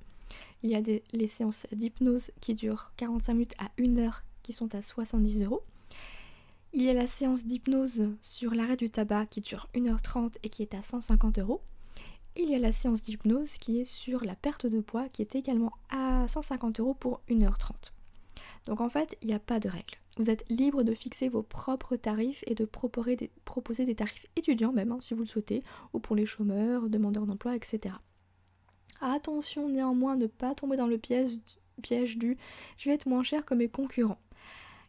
Il 0.64 0.72
y 0.72 0.76
a 0.76 0.82
les 1.14 1.28
séances 1.28 1.68
d'hypnose 1.72 2.32
qui 2.42 2.56
durent 2.56 2.92
45 2.98 3.34
minutes 3.34 3.56
à 3.60 3.70
1 3.80 3.98
heure 3.98 4.24
qui 4.44 4.54
sont 4.54 4.74
à 4.76 4.82
70 4.82 5.44
euros. 5.44 5.64
Il 6.74 6.84
y 6.84 6.90
a 6.90 6.94
la 6.94 7.08
séance 7.08 7.46
d'hypnose 7.46 8.10
sur 8.22 8.54
l'arrêt 8.54 8.76
du 8.76 8.90
tabac 8.90 9.28
qui 9.28 9.42
dure 9.42 9.70
1h30 9.76 10.34
et 10.44 10.50
qui 10.50 10.62
est 10.62 10.74
à 10.74 10.82
150 10.82 11.40
euros. 11.40 11.62
Il 12.36 12.50
y 12.50 12.56
a 12.56 12.60
la 12.60 12.74
séance 12.74 13.02
d'hypnose 13.02 13.58
qui 13.58 13.80
est 13.80 13.86
sur 13.86 14.26
la 14.26 14.36
perte 14.36 14.66
de 14.66 14.82
poids 14.82 15.08
qui 15.08 15.22
est 15.22 15.36
également 15.36 15.72
à 15.90 16.28
150 16.28 16.82
euros 16.82 16.94
pour 16.94 17.22
1h30. 17.30 17.92
Donc 18.68 18.82
en 18.82 18.90
fait, 18.90 19.18
il 19.22 19.30
n'y 19.30 19.34
a 19.34 19.40
pas 19.40 19.60
de 19.60 19.70
règle. 19.70 19.96
Vous 20.18 20.30
êtes 20.30 20.46
libre 20.50 20.84
de 20.84 20.94
fixer 20.94 21.30
vos 21.30 21.44
propres 21.44 21.96
tarifs 21.96 22.44
et 22.48 22.56
de 22.56 22.66
proposer 22.66 23.16
des, 23.16 23.32
proposer 23.46 23.86
des 23.86 23.96
tarifs 23.96 24.26
étudiants 24.36 24.72
même, 24.72 24.92
hein, 24.92 25.00
si 25.02 25.14
vous 25.14 25.22
le 25.22 25.28
souhaitez, 25.28 25.64
ou 25.94 26.00
pour 26.00 26.16
les 26.16 26.26
chômeurs, 26.26 26.90
demandeurs 26.90 27.26
d'emploi, 27.26 27.56
etc. 27.56 27.96
Attention 29.08 29.70
néanmoins 29.70 30.16
ne 30.16 30.26
pas 30.26 30.56
tomber 30.56 30.78
dans 30.78 30.88
le 30.88 30.98
piège, 30.98 31.34
piège 31.84 32.18
du 32.18 32.40
je 32.76 32.90
vais 32.90 32.96
être 32.96 33.06
moins 33.06 33.22
cher 33.22 33.46
que 33.46 33.54
mes 33.54 33.70
concurrents. 33.70 34.18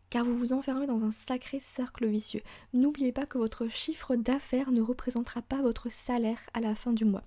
Car 0.08 0.24
vous 0.24 0.34
vous 0.34 0.52
enfermez 0.54 0.86
dans 0.86 1.02
un 1.02 1.10
sacré 1.10 1.60
cercle 1.60 2.06
vicieux. 2.06 2.40
N'oubliez 2.72 3.12
pas 3.12 3.26
que 3.26 3.36
votre 3.36 3.68
chiffre 3.68 4.16
d'affaires 4.16 4.70
ne 4.70 4.80
représentera 4.80 5.42
pas 5.42 5.60
votre 5.60 5.90
salaire 5.92 6.38
à 6.54 6.62
la 6.62 6.74
fin 6.74 6.94
du 6.94 7.04
mois. 7.04 7.24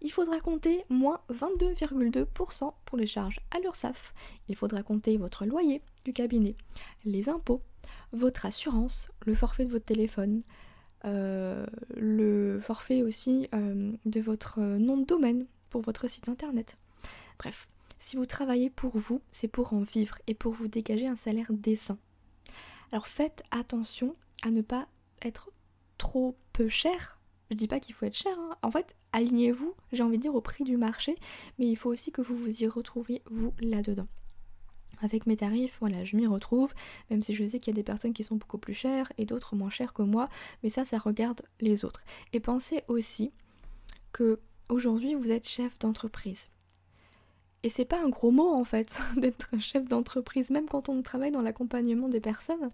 Il 0.00 0.10
faudra 0.10 0.40
compter 0.40 0.84
moins 0.88 1.20
22,2% 1.30 2.72
pour 2.84 2.98
les 2.98 3.06
charges 3.06 3.38
à 3.52 3.60
l'URSSAF. 3.60 4.12
Il 4.48 4.56
faudra 4.56 4.82
compter 4.82 5.16
votre 5.16 5.46
loyer 5.46 5.82
du 6.04 6.12
cabinet, 6.12 6.56
les 7.04 7.28
impôts, 7.28 7.62
votre 8.10 8.44
assurance, 8.44 9.08
le 9.24 9.36
forfait 9.36 9.66
de 9.66 9.70
votre 9.70 9.84
téléphone, 9.84 10.40
euh, 11.04 11.64
le 11.94 12.58
forfait 12.60 13.02
aussi 13.02 13.46
euh, 13.54 13.92
de 14.04 14.20
votre 14.20 14.58
nom 14.58 14.96
de 14.96 15.04
domaine, 15.04 15.46
votre 15.80 16.08
site 16.08 16.28
internet. 16.28 16.76
Bref, 17.38 17.68
si 17.98 18.16
vous 18.16 18.26
travaillez 18.26 18.70
pour 18.70 18.98
vous, 18.98 19.22
c'est 19.30 19.48
pour 19.48 19.72
en 19.72 19.80
vivre 19.80 20.18
et 20.26 20.34
pour 20.34 20.52
vous 20.52 20.68
dégager 20.68 21.06
un 21.06 21.16
salaire 21.16 21.50
décent. 21.50 21.98
Alors 22.92 23.08
faites 23.08 23.42
attention 23.50 24.14
à 24.42 24.50
ne 24.50 24.62
pas 24.62 24.88
être 25.22 25.50
trop 25.98 26.36
peu 26.52 26.68
cher. 26.68 27.18
Je 27.50 27.56
dis 27.56 27.68
pas 27.68 27.80
qu'il 27.80 27.94
faut 27.94 28.06
être 28.06 28.16
cher, 28.16 28.38
hein. 28.38 28.56
en 28.62 28.70
fait, 28.70 28.94
alignez-vous, 29.12 29.74
j'ai 29.92 30.02
envie 30.02 30.16
de 30.16 30.22
dire, 30.22 30.34
au 30.34 30.40
prix 30.40 30.64
du 30.64 30.76
marché, 30.76 31.14
mais 31.58 31.66
il 31.66 31.76
faut 31.76 31.90
aussi 31.90 32.10
que 32.10 32.22
vous 32.22 32.36
vous 32.36 32.62
y 32.62 32.66
retrouviez, 32.66 33.22
vous, 33.26 33.54
là-dedans. 33.60 34.06
avec 35.02 35.26
mes 35.26 35.36
tarifs, 35.36 35.76
voilà, 35.80 36.04
je 36.04 36.16
m'y 36.16 36.26
retrouve, 36.26 36.72
même 37.10 37.22
si 37.22 37.34
je 37.34 37.46
sais 37.46 37.58
qu'il 37.58 37.72
y 37.72 37.74
a 37.74 37.80
des 37.80 37.84
personnes 37.84 38.12
qui 38.12 38.24
sont 38.24 38.36
beaucoup 38.36 38.58
plus 38.58 38.74
chères 38.74 39.12
et 39.18 39.26
d'autres 39.26 39.56
moins 39.56 39.70
chères 39.70 39.92
que 39.92 40.02
moi, 40.02 40.28
mais 40.62 40.68
ça, 40.70 40.84
ça 40.84 40.98
regarde 40.98 41.42
les 41.60 41.84
autres. 41.84 42.04
Et 42.32 42.40
pensez 42.40 42.82
aussi 42.88 43.32
que 44.12 44.40
aujourd'hui 44.68 45.14
vous 45.14 45.30
êtes 45.30 45.48
chef 45.48 45.78
d'entreprise. 45.78 46.48
Et 47.62 47.68
c'est 47.68 47.84
pas 47.84 48.02
un 48.02 48.08
gros 48.08 48.30
mot 48.30 48.52
en 48.52 48.64
fait 48.64 49.00
d'être 49.16 49.58
chef 49.58 49.88
d'entreprise, 49.88 50.50
même 50.50 50.68
quand 50.68 50.88
on 50.88 51.02
travaille 51.02 51.30
dans 51.30 51.42
l'accompagnement 51.42 52.08
des 52.08 52.20
personnes. 52.20 52.70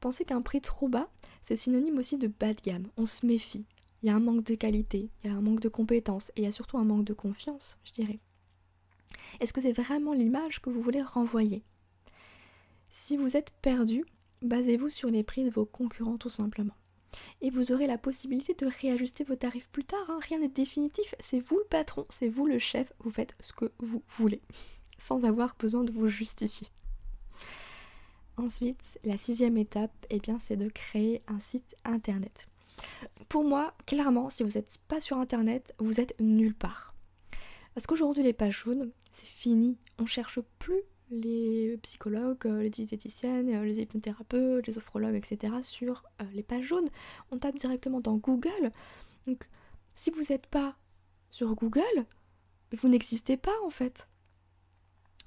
Pensez 0.00 0.24
qu'un 0.24 0.42
prix 0.42 0.60
trop 0.60 0.88
bas, 0.88 1.08
c'est 1.42 1.56
synonyme 1.56 1.98
aussi 1.98 2.18
de 2.18 2.28
bas 2.28 2.52
de 2.52 2.60
gamme. 2.60 2.88
On 2.96 3.06
se 3.06 3.26
méfie. 3.26 3.66
Il 4.02 4.08
y 4.08 4.10
a 4.10 4.16
un 4.16 4.20
manque 4.20 4.44
de 4.44 4.54
qualité, 4.54 5.10
il 5.22 5.30
y 5.30 5.32
a 5.32 5.36
un 5.36 5.40
manque 5.40 5.60
de 5.60 5.68
compétences 5.68 6.30
et 6.36 6.42
il 6.42 6.44
y 6.44 6.48
a 6.48 6.52
surtout 6.52 6.78
un 6.78 6.84
manque 6.84 7.04
de 7.04 7.14
confiance, 7.14 7.78
je 7.84 7.92
dirais. 7.92 8.20
Est-ce 9.40 9.52
que 9.52 9.60
c'est 9.60 9.72
vraiment 9.72 10.12
l'image 10.12 10.60
que 10.60 10.70
vous 10.70 10.80
voulez 10.80 11.02
renvoyer? 11.02 11.64
Si 12.90 13.16
vous 13.16 13.36
êtes 13.36 13.50
perdu, 13.62 14.04
basez-vous 14.42 14.88
sur 14.88 15.10
les 15.10 15.22
prix 15.22 15.44
de 15.44 15.50
vos 15.50 15.66
concurrents 15.66 16.18
tout 16.18 16.30
simplement. 16.30 16.74
Et 17.40 17.50
vous 17.50 17.72
aurez 17.72 17.86
la 17.86 17.98
possibilité 17.98 18.54
de 18.54 18.66
réajuster 18.66 19.24
vos 19.24 19.36
tarifs 19.36 19.68
plus 19.68 19.84
tard, 19.84 20.04
hein. 20.08 20.18
rien 20.22 20.38
n'est 20.38 20.48
définitif, 20.48 21.14
c'est 21.20 21.40
vous 21.40 21.58
le 21.58 21.64
patron, 21.64 22.06
c'est 22.08 22.28
vous 22.28 22.46
le 22.46 22.58
chef, 22.58 22.92
vous 23.00 23.10
faites 23.10 23.34
ce 23.40 23.52
que 23.52 23.72
vous 23.78 24.02
voulez, 24.08 24.42
sans 24.98 25.24
avoir 25.24 25.56
besoin 25.58 25.84
de 25.84 25.92
vous 25.92 26.08
justifier. 26.08 26.68
Ensuite, 28.36 28.98
la 29.04 29.16
sixième 29.16 29.56
étape, 29.56 30.06
eh 30.10 30.20
bien, 30.20 30.38
c'est 30.38 30.56
de 30.56 30.68
créer 30.68 31.20
un 31.26 31.40
site 31.40 31.74
internet. 31.84 32.46
Pour 33.28 33.42
moi, 33.42 33.74
clairement, 33.86 34.30
si 34.30 34.44
vous 34.44 34.50
n'êtes 34.50 34.78
pas 34.86 35.00
sur 35.00 35.18
internet, 35.18 35.74
vous 35.78 36.00
êtes 36.00 36.14
nulle 36.20 36.54
part. 36.54 36.94
Parce 37.74 37.86
qu'aujourd'hui, 37.86 38.22
les 38.22 38.32
pages 38.32 38.62
jaunes, 38.64 38.92
c'est 39.10 39.26
fini. 39.26 39.78
On 39.98 40.06
cherche 40.06 40.40
plus 40.58 40.82
les 41.10 41.78
psychologues, 41.82 42.46
euh, 42.46 42.62
les 42.62 42.70
diététiciennes, 42.70 43.48
euh, 43.50 43.64
les 43.64 43.80
hypnothérapeutes, 43.80 44.66
les 44.66 44.72
sophrologues, 44.74 45.14
etc. 45.14 45.54
sur 45.62 46.04
euh, 46.20 46.24
les 46.34 46.42
pages 46.42 46.64
jaunes. 46.64 46.88
On 47.30 47.38
tape 47.38 47.56
directement 47.56 48.00
dans 48.00 48.16
Google. 48.16 48.72
Donc, 49.26 49.48
si 49.94 50.10
vous 50.10 50.22
n'êtes 50.30 50.46
pas 50.46 50.76
sur 51.30 51.54
Google, 51.54 52.06
vous 52.72 52.88
n'existez 52.88 53.36
pas 53.36 53.54
en 53.64 53.70
fait. 53.70 54.08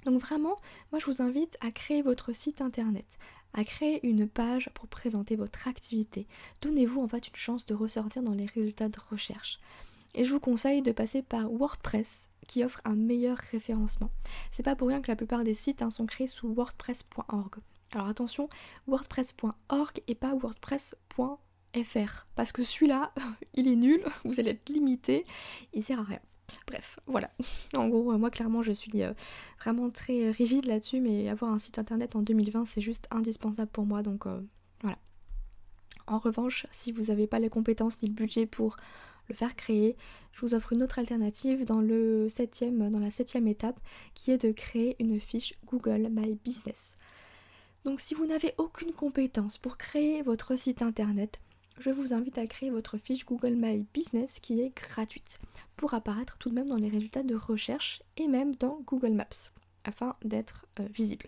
Donc 0.04 0.20
vraiment, 0.20 0.56
moi 0.90 0.98
je 0.98 1.06
vous 1.06 1.22
invite 1.22 1.56
à 1.60 1.70
créer 1.70 2.02
votre 2.02 2.32
site 2.32 2.60
internet, 2.60 3.06
à 3.52 3.62
créer 3.62 4.04
une 4.04 4.28
page 4.28 4.68
pour 4.74 4.88
présenter 4.88 5.36
votre 5.36 5.68
activité. 5.68 6.26
Donnez-vous 6.60 7.00
en 7.00 7.06
fait 7.06 7.28
une 7.28 7.36
chance 7.36 7.66
de 7.66 7.74
ressortir 7.74 8.22
dans 8.22 8.34
les 8.34 8.46
résultats 8.46 8.88
de 8.88 8.98
recherche. 9.10 9.60
Et 10.14 10.24
je 10.24 10.32
vous 10.32 10.40
conseille 10.40 10.82
de 10.82 10.92
passer 10.92 11.22
par 11.22 11.48
WordPress 11.50 12.28
qui 12.46 12.64
offre 12.64 12.80
un 12.84 12.94
meilleur 12.94 13.38
référencement. 13.38 14.10
C'est 14.50 14.62
pas 14.62 14.76
pour 14.76 14.88
rien 14.88 15.00
que 15.00 15.10
la 15.10 15.16
plupart 15.16 15.44
des 15.44 15.54
sites 15.54 15.82
hein, 15.82 15.90
sont 15.90 16.06
créés 16.06 16.26
sous 16.26 16.48
wordpress.org. 16.48 17.56
Alors 17.92 18.08
attention, 18.08 18.48
wordpress.org 18.86 20.02
et 20.06 20.14
pas 20.14 20.34
wordpress.fr 20.34 22.26
parce 22.34 22.52
que 22.52 22.62
celui-là, 22.62 23.12
il 23.54 23.68
est 23.68 23.76
nul, 23.76 24.02
vous 24.24 24.40
allez 24.40 24.50
être 24.50 24.68
limité, 24.68 25.24
il 25.72 25.82
sert 25.82 26.00
à 26.00 26.04
rien. 26.04 26.20
Bref, 26.66 26.98
voilà. 27.06 27.30
En 27.76 27.88
gros, 27.88 28.16
moi 28.18 28.30
clairement, 28.30 28.62
je 28.62 28.72
suis 28.72 29.02
euh, 29.02 29.12
vraiment 29.60 29.90
très 29.90 30.30
rigide 30.30 30.66
là-dessus, 30.66 31.00
mais 31.00 31.28
avoir 31.28 31.52
un 31.52 31.58
site 31.58 31.78
internet 31.78 32.16
en 32.16 32.22
2020, 32.22 32.66
c'est 32.66 32.80
juste 32.80 33.06
indispensable 33.10 33.70
pour 33.70 33.86
moi, 33.86 34.02
donc 34.02 34.26
euh, 34.26 34.40
voilà. 34.82 34.98
En 36.06 36.18
revanche, 36.18 36.66
si 36.72 36.92
vous 36.92 37.04
n'avez 37.04 37.26
pas 37.26 37.38
les 37.38 37.48
compétences 37.48 38.00
ni 38.02 38.08
le 38.08 38.14
budget 38.14 38.46
pour 38.46 38.76
faire 39.32 39.56
créer, 39.56 39.96
je 40.32 40.40
vous 40.40 40.54
offre 40.54 40.72
une 40.72 40.82
autre 40.82 40.98
alternative 40.98 41.64
dans, 41.64 41.80
le 41.80 42.28
septième, 42.28 42.90
dans 42.90 42.98
la 42.98 43.10
septième 43.10 43.46
étape 43.46 43.78
qui 44.14 44.30
est 44.30 44.38
de 44.38 44.52
créer 44.52 44.96
une 44.98 45.20
fiche 45.20 45.54
Google 45.66 46.08
My 46.10 46.34
Business. 46.44 46.96
Donc 47.84 48.00
si 48.00 48.14
vous 48.14 48.26
n'avez 48.26 48.54
aucune 48.58 48.92
compétence 48.92 49.58
pour 49.58 49.76
créer 49.76 50.22
votre 50.22 50.56
site 50.56 50.82
internet, 50.82 51.40
je 51.78 51.90
vous 51.90 52.12
invite 52.12 52.38
à 52.38 52.46
créer 52.46 52.70
votre 52.70 52.98
fiche 52.98 53.24
Google 53.24 53.56
My 53.56 53.84
Business 53.92 54.38
qui 54.40 54.60
est 54.60 54.74
gratuite 54.74 55.40
pour 55.76 55.94
apparaître 55.94 56.36
tout 56.38 56.50
de 56.50 56.54
même 56.54 56.68
dans 56.68 56.76
les 56.76 56.88
résultats 56.88 57.22
de 57.22 57.34
recherche 57.34 58.02
et 58.16 58.28
même 58.28 58.54
dans 58.56 58.80
Google 58.86 59.12
Maps 59.12 59.50
afin 59.84 60.14
d'être 60.24 60.66
euh, 60.78 60.86
visible. 60.92 61.26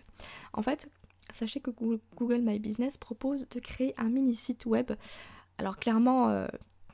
En 0.53 0.61
fait, 0.61 0.89
sachez 1.33 1.59
que 1.59 1.71
Google 2.15 2.41
My 2.41 2.59
Business 2.59 2.97
propose 2.97 3.49
de 3.49 3.59
créer 3.59 3.93
un 3.97 4.09
mini 4.09 4.35
site 4.35 4.65
web. 4.65 4.93
Alors 5.57 5.77
clairement, 5.77 6.29
euh, 6.29 6.47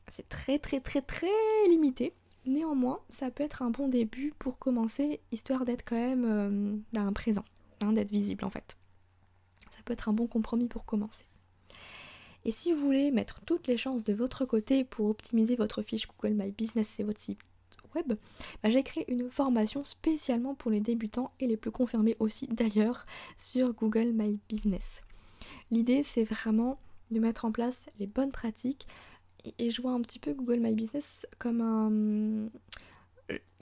c'est 0.08 0.28
très 0.30 0.60
très 0.60 0.80
très 0.80 1.02
très 1.02 1.28
limité. 1.68 2.14
Néanmoins, 2.46 3.00
ça 3.10 3.30
peut 3.30 3.44
être 3.44 3.62
un 3.62 3.70
bon 3.70 3.88
début 3.88 4.34
pour 4.40 4.58
commencer, 4.58 5.20
histoire 5.32 5.64
d'être 5.64 5.84
quand 5.86 6.00
même 6.00 6.26
euh, 6.26 6.78
d'un 6.92 7.14
présent, 7.14 7.46
hein, 7.82 7.94
d'être 7.94 8.10
visible 8.10 8.46
en 8.46 8.50
fait. 8.50 8.78
Ça 9.72 9.78
peut 9.86 9.94
être 9.94 10.10
un 10.10 10.14
bon 10.14 10.28
compromis 10.28 10.68
pour 10.68 10.86
commencer. 10.86 11.26
Et 12.44 12.52
si 12.52 12.74
vous 12.74 12.80
voulez 12.80 13.12
mettre 13.12 13.42
toutes 13.46 13.68
les 13.68 13.78
chances 13.78 14.04
de 14.04 14.14
votre 14.14 14.46
côté 14.46 14.84
pour 14.84 15.08
optimiser 15.08 15.56
votre 15.56 15.84
fiche 15.84 16.08
Google 16.08 16.36
My 16.36 16.52
Business 16.52 17.00
et 17.00 17.04
votre 17.04 17.20
site 17.20 17.40
web, 17.96 18.14
bah, 18.64 18.70
j'ai 18.70 18.84
créé 18.84 19.12
une 19.12 19.30
formation 19.30 19.84
spécialement 19.84 20.56
pour 20.56 20.72
les 20.72 20.80
débutants 20.80 21.32
et 21.40 21.48
les 21.48 21.58
plus 21.58 21.72
confirmés 21.72 22.16
aussi 22.20 22.48
d'ailleurs 22.48 23.06
sur 23.38 23.74
Google 23.74 24.12
My 24.14 24.40
Business. 24.50 25.02
L'idée 25.70 26.02
c'est 26.04 26.24
vraiment 26.24 26.80
de 27.12 27.20
mettre 27.20 27.46
en 27.46 27.52
place 27.52 27.86
les 28.00 28.08
bonnes 28.08 28.32
pratiques 28.32 28.88
et 29.58 29.72
je 29.72 29.82
vois 29.82 29.92
un 29.92 30.02
petit 30.02 30.20
peu 30.20 30.34
Google 30.34 30.60
My 30.60 30.74
Business 30.74 31.26
comme 31.40 31.62
un 31.62 32.50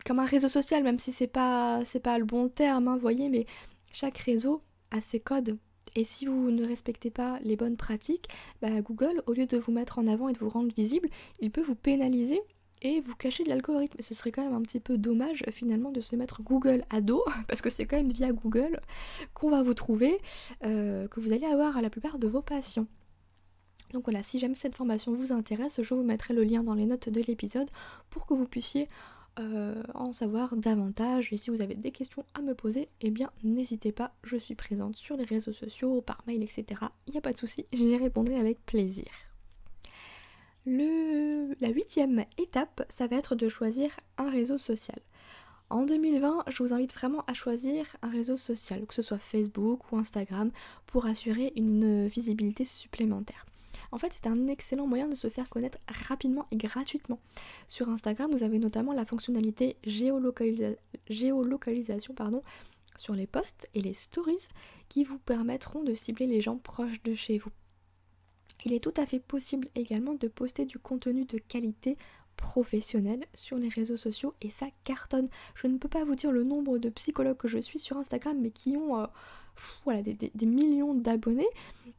comme 0.06 0.20
un 0.20 0.26
réseau 0.26 0.50
social, 0.50 0.84
même 0.84 1.00
si 1.00 1.12
c'est 1.12 1.28
pas 1.28 1.84
c'est 1.86 2.00
pas 2.00 2.18
le 2.18 2.26
bon 2.26 2.50
terme, 2.50 2.88
hein, 2.88 2.96
vous 2.96 3.02
voyez, 3.02 3.30
mais 3.30 3.46
chaque 3.92 4.18
réseau 4.18 4.62
a 4.92 5.02
ses 5.02 5.20
codes. 5.20 5.58
Et 5.96 6.04
si 6.04 6.26
vous 6.26 6.52
ne 6.52 6.66
respectez 6.66 7.10
pas 7.10 7.40
les 7.42 7.56
bonnes 7.56 7.78
pratiques, 7.78 8.28
bah, 8.62 8.82
Google, 8.82 9.24
au 9.26 9.34
lieu 9.34 9.46
de 9.46 9.58
vous 9.58 9.72
mettre 9.72 9.98
en 9.98 10.08
avant 10.08 10.30
et 10.30 10.34
de 10.34 10.40
vous 10.40 10.50
rendre 10.50 10.74
visible, 10.74 11.10
il 11.40 11.52
peut 11.52 11.64
vous 11.64 11.76
pénaliser 11.76 12.42
et 12.82 13.02
vous 13.02 13.16
cacher 13.16 13.44
de 13.44 13.50
l'algorithme. 13.50 14.00
Ce 14.00 14.14
serait 14.14 14.32
quand 14.32 14.44
même 14.44 14.54
un 14.54 14.62
petit 14.62 14.80
peu 14.80 14.98
dommage 14.98 15.44
finalement 15.52 15.92
de 15.92 16.02
se 16.02 16.16
mettre 16.16 16.44
Google 16.44 16.86
à 16.90 17.02
dos, 17.02 17.24
parce 17.48 17.62
que 17.62 17.70
c'est 17.70 17.86
quand 17.86 17.98
même 17.98 18.12
via 18.12 18.32
Google 18.32 18.80
qu'on 19.34 19.50
va 19.50 19.64
vous 19.64 19.74
trouver, 19.74 20.20
euh, 20.64 21.08
que 21.08 21.20
vous 21.20 21.34
allez 21.34 21.48
avoir 21.48 21.82
la 21.82 21.90
plupart 21.90 22.20
de 22.20 22.28
vos 22.28 22.42
patients. 22.42 22.88
Donc 23.94 24.06
voilà, 24.06 24.24
si 24.24 24.40
jamais 24.40 24.56
cette 24.56 24.76
formation 24.76 25.14
vous 25.14 25.32
intéresse, 25.32 25.82
je 25.82 25.94
vous 25.94 26.04
mettrai 26.04 26.34
le 26.34 26.44
lien 26.44 26.64
dans 26.64 26.76
les 26.76 26.86
notes 26.86 27.10
de 27.10 27.22
l'épisode 27.22 27.70
pour 28.10 28.28
que 28.28 28.34
vous 28.34 28.48
puissiez 28.48 28.88
euh, 29.40 29.76
en 29.94 30.12
savoir 30.12 30.56
davantage. 30.56 31.32
Et 31.32 31.38
si 31.38 31.50
vous 31.50 31.62
avez 31.62 31.76
des 31.76 31.92
questions 31.92 32.26
à 32.34 32.42
me 32.42 32.54
poser, 32.54 32.90
eh 33.02 33.10
bien 33.10 33.32
n'hésitez 33.44 33.92
pas, 33.92 34.14
je 34.24 34.38
suis 34.38 34.56
présente 34.56 34.96
sur 34.96 35.16
les 35.16 35.24
réseaux 35.24 35.54
sociaux, 35.54 36.02
par 36.02 36.22
mail, 36.28 36.44
etc. 36.44 36.82
Il 37.08 37.12
n'y 37.12 37.18
a 37.18 37.22
pas 37.22 37.32
de 37.32 37.38
souci, 37.38 37.66
j'y 37.72 37.96
répondrai 37.98 38.40
avec 38.40 38.64
plaisir. 38.66 39.08
Le... 40.66 41.56
La 41.62 41.70
huitième 41.70 42.26
étape, 42.38 42.86
ça 42.90 43.08
va 43.08 43.16
être 43.16 43.36
de 43.36 43.50
choisir 43.50 43.92
un 44.18 44.30
réseau 44.30 44.58
social. 44.58 45.00
En 45.70 45.84
2020, 45.84 46.46
je 46.48 46.64
vous 46.64 46.74
invite 46.74 46.94
vraiment 46.94 47.24
à 47.28 47.34
choisir 47.34 47.96
un 48.02 48.10
réseau 48.10 48.38
social, 48.38 48.86
que 48.86 48.94
ce 48.94 49.02
soit 49.02 49.20
Facebook 49.20 49.92
ou 49.92 49.98
Instagram, 49.98 50.52
pour 50.86 51.06
assurer 51.06 51.54
une 51.56 52.08
visibilité 52.08 52.66
supplémentaire. 52.66 53.46
En 53.92 53.98
fait, 53.98 54.14
c'est 54.14 54.28
un 54.28 54.48
excellent 54.48 54.88
moyen 54.88 55.08
de 55.08 55.16
se 55.16 55.30
faire 55.30 55.50
connaître 55.50 55.78
rapidement 56.08 56.46
et 56.52 56.58
gratuitement. 56.58 57.20
Sur 57.68 57.90
Instagram, 57.90 58.32
vous 58.32 58.44
avez 58.44 58.60
notamment 58.60 58.94
la 58.94 59.06
fonctionnalité 59.06 59.78
géolocalisation 59.86 62.14
pardon, 62.14 62.44
sur 62.98 63.16
les 63.16 63.28
posts 63.28 63.70
et 63.74 63.82
les 63.82 63.94
stories 63.94 64.50
qui 64.90 65.04
vous 65.04 65.20
permettront 65.20 65.84
de 65.84 65.94
cibler 65.94 66.28
les 66.28 66.42
gens 66.42 66.58
proches 66.58 67.02
de 67.04 67.14
chez 67.14 67.38
vous. 67.38 67.52
Il 68.66 68.74
est 68.74 68.84
tout 68.84 68.94
à 68.98 69.06
fait 69.06 69.20
possible 69.20 69.70
également 69.76 70.16
de 70.16 70.28
poster 70.28 70.66
du 70.66 70.80
contenu 70.80 71.26
de 71.26 71.38
qualité 71.38 71.98
professionnelle 72.36 73.26
sur 73.34 73.58
les 73.58 73.70
réseaux 73.70 73.98
sociaux 73.98 74.34
et 74.42 74.50
ça 74.50 74.68
cartonne. 74.84 75.30
Je 75.56 75.68
ne 75.68 75.78
peux 75.78 75.88
pas 75.88 76.04
vous 76.04 76.16
dire 76.16 76.32
le 76.32 76.44
nombre 76.44 76.78
de 76.78 76.90
psychologues 76.90 77.38
que 77.38 77.48
je 77.48 77.60
suis 77.60 77.80
sur 77.80 77.98
Instagram 77.98 78.38
mais 78.40 78.52
qui 78.52 78.78
ont 78.78 79.00
euh, 79.00 80.04
des 80.04 80.46
millions 80.46 80.94
d'abonnés 80.94 81.48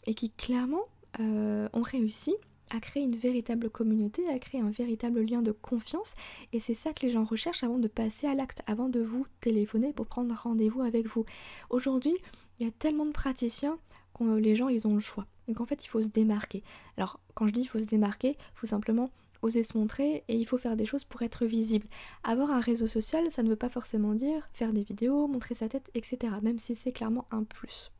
et 0.06 0.14
qui 0.14 0.30
clairement 0.30 0.84
euh, 1.18 1.68
ont 1.72 1.82
réussi 1.82 2.34
à 2.72 2.78
créer 2.78 3.02
une 3.02 3.16
véritable 3.16 3.68
communauté, 3.68 4.28
à 4.28 4.38
créer 4.38 4.60
un 4.60 4.70
véritable 4.70 5.22
lien 5.22 5.42
de 5.42 5.52
confiance. 5.52 6.14
Et 6.52 6.60
c'est 6.60 6.74
ça 6.74 6.92
que 6.92 7.04
les 7.04 7.10
gens 7.10 7.24
recherchent 7.24 7.64
avant 7.64 7.78
de 7.78 7.88
passer 7.88 8.26
à 8.26 8.34
l'acte, 8.34 8.62
avant 8.66 8.88
de 8.88 9.00
vous 9.00 9.26
téléphoner 9.40 9.92
pour 9.92 10.06
prendre 10.06 10.34
rendez-vous 10.34 10.82
avec 10.82 11.06
vous. 11.06 11.24
Aujourd'hui, 11.68 12.16
il 12.58 12.66
y 12.66 12.68
a 12.68 12.72
tellement 12.72 13.06
de 13.06 13.12
praticiens 13.12 13.78
que 14.14 14.24
les 14.34 14.54
gens, 14.54 14.68
ils 14.68 14.86
ont 14.86 14.94
le 14.94 15.00
choix. 15.00 15.26
Donc 15.48 15.60
en 15.60 15.66
fait, 15.66 15.84
il 15.84 15.88
faut 15.88 16.02
se 16.02 16.10
démarquer. 16.10 16.62
Alors, 16.96 17.18
quand 17.34 17.46
je 17.46 17.52
dis 17.52 17.62
il 17.62 17.66
faut 17.66 17.80
se 17.80 17.86
démarquer, 17.86 18.36
il 18.38 18.54
faut 18.54 18.66
simplement 18.66 19.10
oser 19.42 19.62
se 19.62 19.76
montrer 19.76 20.22
et 20.28 20.36
il 20.36 20.46
faut 20.46 20.58
faire 20.58 20.76
des 20.76 20.86
choses 20.86 21.04
pour 21.04 21.22
être 21.22 21.46
visible. 21.46 21.86
Avoir 22.22 22.50
un 22.50 22.60
réseau 22.60 22.86
social, 22.86 23.30
ça 23.30 23.42
ne 23.42 23.48
veut 23.48 23.56
pas 23.56 23.70
forcément 23.70 24.14
dire 24.14 24.48
faire 24.52 24.72
des 24.72 24.82
vidéos, 24.82 25.26
montrer 25.26 25.54
sa 25.54 25.68
tête, 25.68 25.90
etc. 25.94 26.34
Même 26.42 26.58
si 26.58 26.74
c'est 26.74 26.92
clairement 26.92 27.26
un 27.30 27.44
plus 27.44 27.90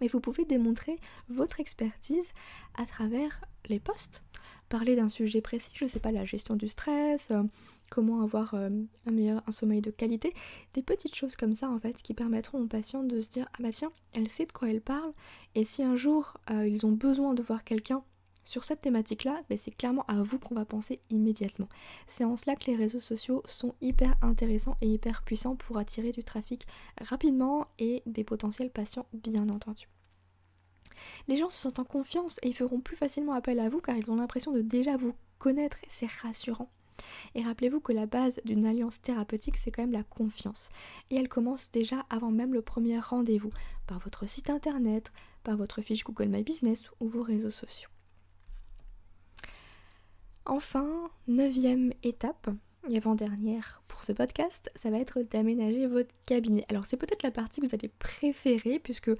mais 0.00 0.08
vous 0.08 0.20
pouvez 0.20 0.44
démontrer 0.44 0.98
votre 1.28 1.60
expertise 1.60 2.30
à 2.76 2.86
travers 2.86 3.44
les 3.68 3.80
posts. 3.80 4.22
parler 4.68 4.96
d'un 4.96 5.08
sujet 5.08 5.40
précis, 5.40 5.72
je 5.74 5.86
sais 5.86 6.00
pas, 6.00 6.10
la 6.10 6.24
gestion 6.24 6.56
du 6.56 6.68
stress, 6.68 7.30
euh, 7.30 7.42
comment 7.90 8.22
avoir 8.22 8.54
euh, 8.54 8.70
un 9.06 9.10
meilleur 9.10 9.42
un 9.46 9.52
sommeil 9.52 9.80
de 9.80 9.90
qualité, 9.90 10.32
des 10.72 10.82
petites 10.82 11.14
choses 11.14 11.36
comme 11.36 11.54
ça 11.54 11.68
en 11.68 11.78
fait 11.78 12.02
qui 12.02 12.14
permettront 12.14 12.60
aux 12.60 12.66
patients 12.66 13.04
de 13.04 13.20
se 13.20 13.28
dire 13.28 13.46
ah 13.54 13.62
bah 13.62 13.70
tiens, 13.72 13.92
elle 14.14 14.28
sait 14.28 14.46
de 14.46 14.52
quoi 14.52 14.70
elle 14.70 14.80
parle 14.80 15.12
et 15.54 15.64
si 15.64 15.82
un 15.82 15.96
jour 15.96 16.38
ils 16.50 16.86
ont 16.86 16.92
besoin 16.92 17.34
de 17.34 17.42
voir 17.42 17.62
quelqu'un 17.62 18.02
sur 18.44 18.64
cette 18.64 18.82
thématique-là, 18.82 19.42
c'est 19.56 19.76
clairement 19.76 20.04
à 20.06 20.22
vous 20.22 20.38
qu'on 20.38 20.54
va 20.54 20.64
penser 20.64 21.00
immédiatement. 21.10 21.68
C'est 22.06 22.24
en 22.24 22.36
cela 22.36 22.56
que 22.56 22.66
les 22.66 22.76
réseaux 22.76 23.00
sociaux 23.00 23.42
sont 23.46 23.74
hyper 23.80 24.14
intéressants 24.22 24.76
et 24.82 24.88
hyper 24.88 25.22
puissants 25.22 25.56
pour 25.56 25.78
attirer 25.78 26.12
du 26.12 26.22
trafic 26.22 26.66
rapidement 27.00 27.66
et 27.78 28.02
des 28.06 28.24
potentiels 28.24 28.70
patients 28.70 29.06
bien 29.12 29.48
entendu. 29.48 29.88
Les 31.26 31.36
gens 31.36 31.50
se 31.50 31.60
sentent 31.60 31.78
en 31.78 31.84
confiance 31.84 32.38
et 32.42 32.48
ils 32.48 32.56
feront 32.56 32.80
plus 32.80 32.96
facilement 32.96 33.32
appel 33.32 33.60
à 33.60 33.68
vous 33.68 33.80
car 33.80 33.96
ils 33.96 34.10
ont 34.10 34.16
l'impression 34.16 34.52
de 34.52 34.60
déjà 34.60 34.96
vous 34.96 35.14
connaître 35.38 35.78
et 35.84 35.88
c'est 35.88 36.10
rassurant. 36.22 36.70
Et 37.34 37.42
rappelez-vous 37.42 37.80
que 37.80 37.92
la 37.92 38.06
base 38.06 38.40
d'une 38.44 38.64
alliance 38.64 39.00
thérapeutique, 39.00 39.56
c'est 39.56 39.70
quand 39.70 39.82
même 39.82 39.92
la 39.92 40.04
confiance. 40.04 40.68
Et 41.10 41.16
elle 41.16 41.28
commence 41.28 41.70
déjà 41.70 42.06
avant 42.08 42.30
même 42.30 42.54
le 42.54 42.62
premier 42.62 42.98
rendez-vous, 42.98 43.50
par 43.86 43.98
votre 43.98 44.28
site 44.28 44.50
internet, 44.50 45.12
par 45.42 45.56
votre 45.56 45.82
fiche 45.82 46.04
Google 46.04 46.28
My 46.28 46.42
Business 46.42 46.84
ou 47.00 47.08
vos 47.08 47.22
réseaux 47.22 47.50
sociaux. 47.50 47.90
Enfin, 50.46 51.08
neuvième 51.26 51.92
étape, 52.02 52.50
et 52.90 52.96
avant-dernière 52.98 53.82
pour 53.88 54.04
ce 54.04 54.12
podcast, 54.12 54.70
ça 54.76 54.90
va 54.90 54.98
être 54.98 55.22
d'aménager 55.22 55.86
votre 55.86 56.14
cabinet. 56.26 56.64
Alors 56.68 56.84
c'est 56.84 56.98
peut-être 56.98 57.22
la 57.22 57.30
partie 57.30 57.60
que 57.60 57.66
vous 57.66 57.74
allez 57.74 57.88
préférer 57.98 58.78
puisque 58.78 59.10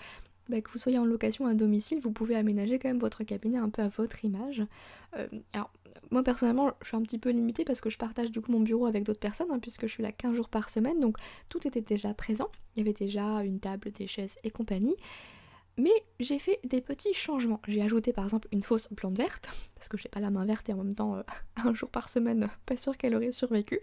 bah, 0.51 0.61
que 0.61 0.71
vous 0.71 0.79
soyez 0.79 0.99
en 0.99 1.07
location 1.07 1.47
à 1.47 1.55
domicile, 1.55 1.99
vous 2.01 2.13
pouvez 2.13 2.37
aménager 2.37 2.79
quand 2.79 2.89
même 2.89 2.99
votre 2.99 3.25
cabinet 3.25 3.57
un 3.57 3.71
peu 3.71 3.81
à 3.81 3.89
votre 3.89 4.23
image. 4.25 4.63
Euh, 5.17 5.27
alors 5.55 5.71
moi 6.11 6.23
personnellement 6.23 6.73
je 6.83 6.89
suis 6.89 6.97
un 6.97 7.03
petit 7.03 7.19
peu 7.19 7.31
limitée 7.31 7.65
parce 7.65 7.81
que 7.81 7.89
je 7.89 7.97
partage 7.97 8.31
du 8.31 8.41
coup 8.43 8.53
mon 8.53 8.61
bureau 8.61 8.85
avec 8.85 9.05
d'autres 9.05 9.21
personnes 9.21 9.51
hein, 9.51 9.59
puisque 9.61 9.87
je 9.87 9.93
suis 9.93 10.03
là 10.03 10.13
15 10.13 10.35
jours 10.35 10.49
par 10.49 10.69
semaine 10.69 11.01
donc 11.01 11.17
tout 11.49 11.67
était 11.67 11.81
déjà 11.81 12.13
présent. 12.13 12.49
Il 12.77 12.81
y 12.81 12.83
avait 12.83 12.93
déjà 12.93 13.43
une 13.45 13.61
table, 13.61 13.93
des 13.93 14.07
chaises 14.07 14.37
et 14.45 14.51
compagnie. 14.51 14.97
Mais 15.77 16.05
j'ai 16.21 16.39
fait 16.39 16.61
des 16.65 16.81
petits 16.81 17.15
changements. 17.15 17.61
J'ai 17.67 17.83
ajouté 17.83 18.13
par 18.13 18.25
exemple 18.25 18.49
une 18.53 18.63
fausse 18.63 18.89
plante 18.89 19.17
verte, 19.17 19.49
parce 19.75 19.89
que 19.89 19.97
j'ai 19.97 20.09
pas 20.09 20.21
la 20.21 20.31
main 20.31 20.45
verte 20.45 20.69
et 20.69 20.73
en 20.73 20.79
même 20.79 20.95
temps 20.95 21.17
euh, 21.17 21.23
un 21.65 21.75
jour 21.75 21.89
par 21.89 22.09
semaine, 22.09 22.49
pas 22.67 22.77
sûr 22.77 22.97
qu'elle 22.97 23.15
aurait 23.15 23.33
survécu. 23.33 23.81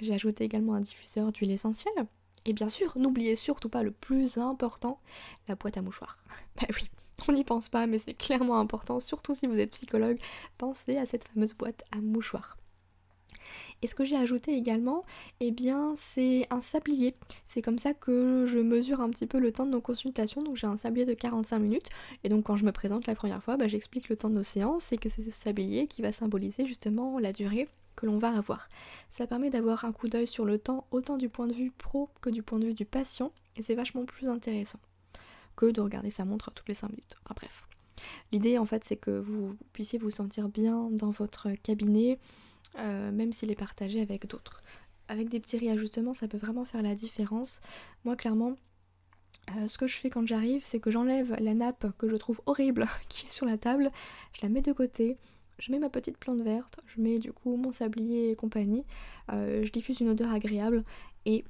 J'ai 0.00 0.14
ajouté 0.14 0.44
également 0.44 0.74
un 0.74 0.80
diffuseur 0.80 1.32
d'huile 1.32 1.50
essentielle. 1.50 2.06
Et 2.44 2.52
bien 2.52 2.68
sûr, 2.68 2.96
n'oubliez 2.96 3.36
surtout 3.36 3.68
pas 3.68 3.82
le 3.82 3.90
plus 3.90 4.38
important, 4.38 5.00
la 5.48 5.54
boîte 5.54 5.76
à 5.76 5.82
mouchoirs. 5.82 6.18
bah 6.56 6.66
oui, 6.74 6.88
on 7.26 7.32
n'y 7.32 7.44
pense 7.44 7.68
pas, 7.68 7.86
mais 7.86 7.98
c'est 7.98 8.14
clairement 8.14 8.58
important, 8.58 9.00
surtout 9.00 9.34
si 9.34 9.46
vous 9.46 9.58
êtes 9.58 9.72
psychologue, 9.72 10.18
pensez 10.56 10.96
à 10.96 11.04
cette 11.04 11.26
fameuse 11.28 11.52
boîte 11.52 11.82
à 11.90 11.96
mouchoirs. 11.96 12.57
Et 13.82 13.86
ce 13.86 13.94
que 13.94 14.04
j'ai 14.04 14.16
ajouté 14.16 14.54
également, 14.54 15.04
eh 15.40 15.50
bien 15.50 15.94
c'est 15.96 16.46
un 16.50 16.60
sablier. 16.60 17.14
C'est 17.46 17.62
comme 17.62 17.78
ça 17.78 17.94
que 17.94 18.46
je 18.46 18.58
mesure 18.58 19.00
un 19.00 19.10
petit 19.10 19.26
peu 19.26 19.38
le 19.38 19.52
temps 19.52 19.66
de 19.66 19.70
nos 19.70 19.80
consultations. 19.80 20.42
Donc 20.42 20.56
j'ai 20.56 20.66
un 20.66 20.76
sablier 20.76 21.06
de 21.06 21.14
45 21.14 21.58
minutes. 21.58 21.88
Et 22.24 22.28
donc 22.28 22.44
quand 22.44 22.56
je 22.56 22.64
me 22.64 22.72
présente 22.72 23.06
la 23.06 23.14
première 23.14 23.42
fois, 23.42 23.56
bah, 23.56 23.68
j'explique 23.68 24.08
le 24.08 24.16
temps 24.16 24.30
de 24.30 24.34
nos 24.34 24.42
séances 24.42 24.92
et 24.92 24.98
que 24.98 25.08
c'est 25.08 25.22
ce 25.22 25.30
sablier 25.30 25.86
qui 25.86 26.02
va 26.02 26.12
symboliser 26.12 26.66
justement 26.66 27.18
la 27.18 27.32
durée 27.32 27.68
que 27.98 28.06
l'on 28.06 28.18
va 28.18 28.36
avoir. 28.36 28.68
Ça 29.10 29.26
permet 29.26 29.50
d'avoir 29.50 29.84
un 29.84 29.92
coup 29.92 30.08
d'œil 30.08 30.28
sur 30.28 30.44
le 30.44 30.58
temps 30.58 30.86
autant 30.92 31.16
du 31.16 31.28
point 31.28 31.48
de 31.48 31.52
vue 31.52 31.72
pro 31.76 32.08
que 32.20 32.30
du 32.30 32.42
point 32.42 32.58
de 32.58 32.66
vue 32.66 32.74
du 32.74 32.84
patient. 32.84 33.32
Et 33.56 33.62
c'est 33.62 33.74
vachement 33.74 34.04
plus 34.04 34.28
intéressant 34.28 34.78
que 35.56 35.66
de 35.66 35.80
regarder 35.80 36.10
sa 36.10 36.24
montre 36.24 36.52
toutes 36.52 36.68
les 36.68 36.74
5 36.74 36.88
minutes. 36.88 37.16
Enfin 37.24 37.34
bref. 37.36 37.64
L'idée 38.30 38.58
en 38.58 38.64
fait 38.64 38.84
c'est 38.84 38.96
que 38.96 39.10
vous 39.10 39.56
puissiez 39.72 39.98
vous 39.98 40.10
sentir 40.10 40.48
bien 40.48 40.88
dans 40.92 41.10
votre 41.10 41.50
cabinet, 41.64 42.18
euh, 42.78 43.10
même 43.10 43.32
s'il 43.32 43.50
est 43.50 43.56
partagé 43.56 44.00
avec 44.00 44.26
d'autres. 44.26 44.62
Avec 45.08 45.28
des 45.28 45.40
petits 45.40 45.58
réajustements, 45.58 46.14
ça 46.14 46.28
peut 46.28 46.36
vraiment 46.36 46.64
faire 46.64 46.82
la 46.82 46.94
différence. 46.94 47.60
Moi, 48.04 48.14
clairement, 48.14 48.56
euh, 49.56 49.68
ce 49.68 49.78
que 49.78 49.86
je 49.86 49.96
fais 49.96 50.10
quand 50.10 50.26
j'arrive, 50.26 50.62
c'est 50.64 50.80
que 50.80 50.90
j'enlève 50.90 51.34
la 51.40 51.54
nappe 51.54 51.86
que 51.96 52.08
je 52.08 52.16
trouve 52.16 52.40
horrible 52.46 52.86
qui 53.08 53.26
est 53.26 53.30
sur 53.30 53.46
la 53.46 53.56
table, 53.56 53.90
je 54.32 54.40
la 54.42 54.48
mets 54.48 54.60
de 54.60 54.72
côté, 54.72 55.16
je 55.58 55.72
mets 55.72 55.78
ma 55.78 55.88
petite 55.88 56.18
plante 56.18 56.40
verte, 56.40 56.80
je 56.86 57.00
mets 57.00 57.18
du 57.18 57.32
coup 57.32 57.56
mon 57.56 57.72
sablier 57.72 58.30
et 58.30 58.36
compagnie, 58.36 58.84
euh, 59.32 59.64
je 59.64 59.72
diffuse 59.72 60.00
une 60.00 60.10
odeur 60.10 60.32
agréable 60.32 60.84
et 61.24 61.44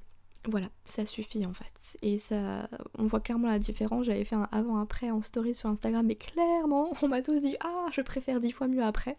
voilà, 0.48 0.68
ça 0.84 1.04
suffit 1.04 1.44
en 1.44 1.52
fait. 1.52 1.98
Et 2.00 2.18
ça, 2.18 2.68
on 2.96 3.06
voit 3.06 3.20
clairement 3.20 3.48
la 3.48 3.58
différence. 3.58 4.06
J'avais 4.06 4.24
fait 4.24 4.36
un 4.36 4.48
avant-après 4.52 5.10
en 5.10 5.20
story 5.20 5.52
sur 5.52 5.68
Instagram, 5.68 6.06
mais 6.06 6.14
clairement, 6.14 6.92
on 7.02 7.08
m'a 7.08 7.22
tous 7.22 7.42
dit 7.42 7.56
Ah, 7.60 7.86
je 7.90 8.00
préfère 8.00 8.40
dix 8.40 8.52
fois 8.52 8.68
mieux 8.68 8.84
après. 8.84 9.16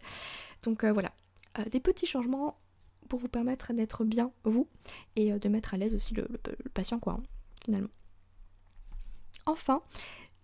Donc 0.64 0.84
voilà, 0.84 1.12
euh, 1.58 1.64
des 1.64 1.80
petits 1.80 2.06
changements 2.06 2.58
pour 3.08 3.18
vous 3.18 3.28
permettre 3.28 3.72
d'être 3.72 4.04
bien 4.04 4.32
vous 4.44 4.68
et 5.16 5.32
euh, 5.32 5.38
de 5.38 5.48
mettre 5.48 5.74
à 5.74 5.76
l'aise 5.76 5.94
aussi 5.94 6.14
le, 6.14 6.28
patient 6.72 6.98
quoi 6.98 7.14
hein, 7.14 7.22
finalement. 7.64 7.90
Enfin, 9.46 9.82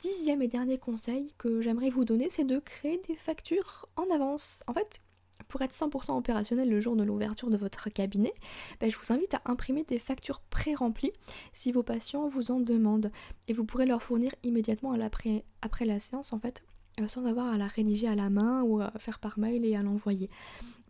dixième 0.01 0.43
et 0.43 0.49
dernier 0.49 0.79
conseil 0.79 1.33
que 1.39 1.61
j'aimerais 1.61 1.91
vous 1.91 2.05
donner, 2.05 2.29
c'est 2.31 2.45
de 2.45 2.59
créer 2.59 3.01
des 3.09 3.15
factures 3.15 3.87
en 3.97 4.13
avance. 4.15 4.63
En 4.67 4.73
fait, 4.73 5.01
pour 5.49 5.63
être 5.63 5.73
100% 5.73 6.17
opérationnel 6.17 6.69
le 6.69 6.81
jour 6.81 6.97
de 6.97 7.05
l'ouverture 7.05 7.51
de 7.51 7.57
votre 7.57 7.91
cabinet, 7.91 8.33
ben, 8.81 8.91
je 8.91 8.97
vous 8.97 9.13
invite 9.13 9.35
à 9.35 9.43
imprimer 9.45 9.83
des 9.83 9.99
factures 9.99 10.41
pré-remplies 10.41 11.13
si 11.53 11.73
vos 11.73 11.83
patients 11.83 12.27
vous 12.27 12.51
en 12.51 12.61
demandent. 12.61 13.13
Et 13.49 13.53
vous 13.53 13.65
pourrez 13.65 13.87
leur 13.87 14.03
fournir 14.03 14.35
immédiatement 14.43 14.93
après, 14.93 15.45
après 15.63 15.85
la 15.85 16.01
séance 16.01 16.33
en 16.33 16.41
fait, 16.41 16.65
euh, 17.01 17.09
sans 17.09 17.25
avoir 17.27 17.53
à 17.53 17.59
la 17.59 17.67
rédiger 17.67 18.09
à 18.09 18.15
la 18.15 18.31
main 18.31 18.63
ou 18.63 18.81
à 18.81 18.93
faire 18.99 19.19
par 19.19 19.39
mail 19.39 19.65
et 19.65 19.77
à 19.77 19.83
l'envoyer 19.83 20.31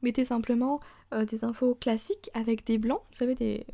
mettez 0.03 0.25
simplement 0.25 0.81
euh, 1.15 1.25
des 1.25 1.45
infos 1.45 1.75
classiques 1.75 2.31
avec 2.35 2.65
des 2.67 2.79
blancs, 2.79 3.03
vous 3.11 3.17
savez, 3.17 3.35
des, 3.35 3.67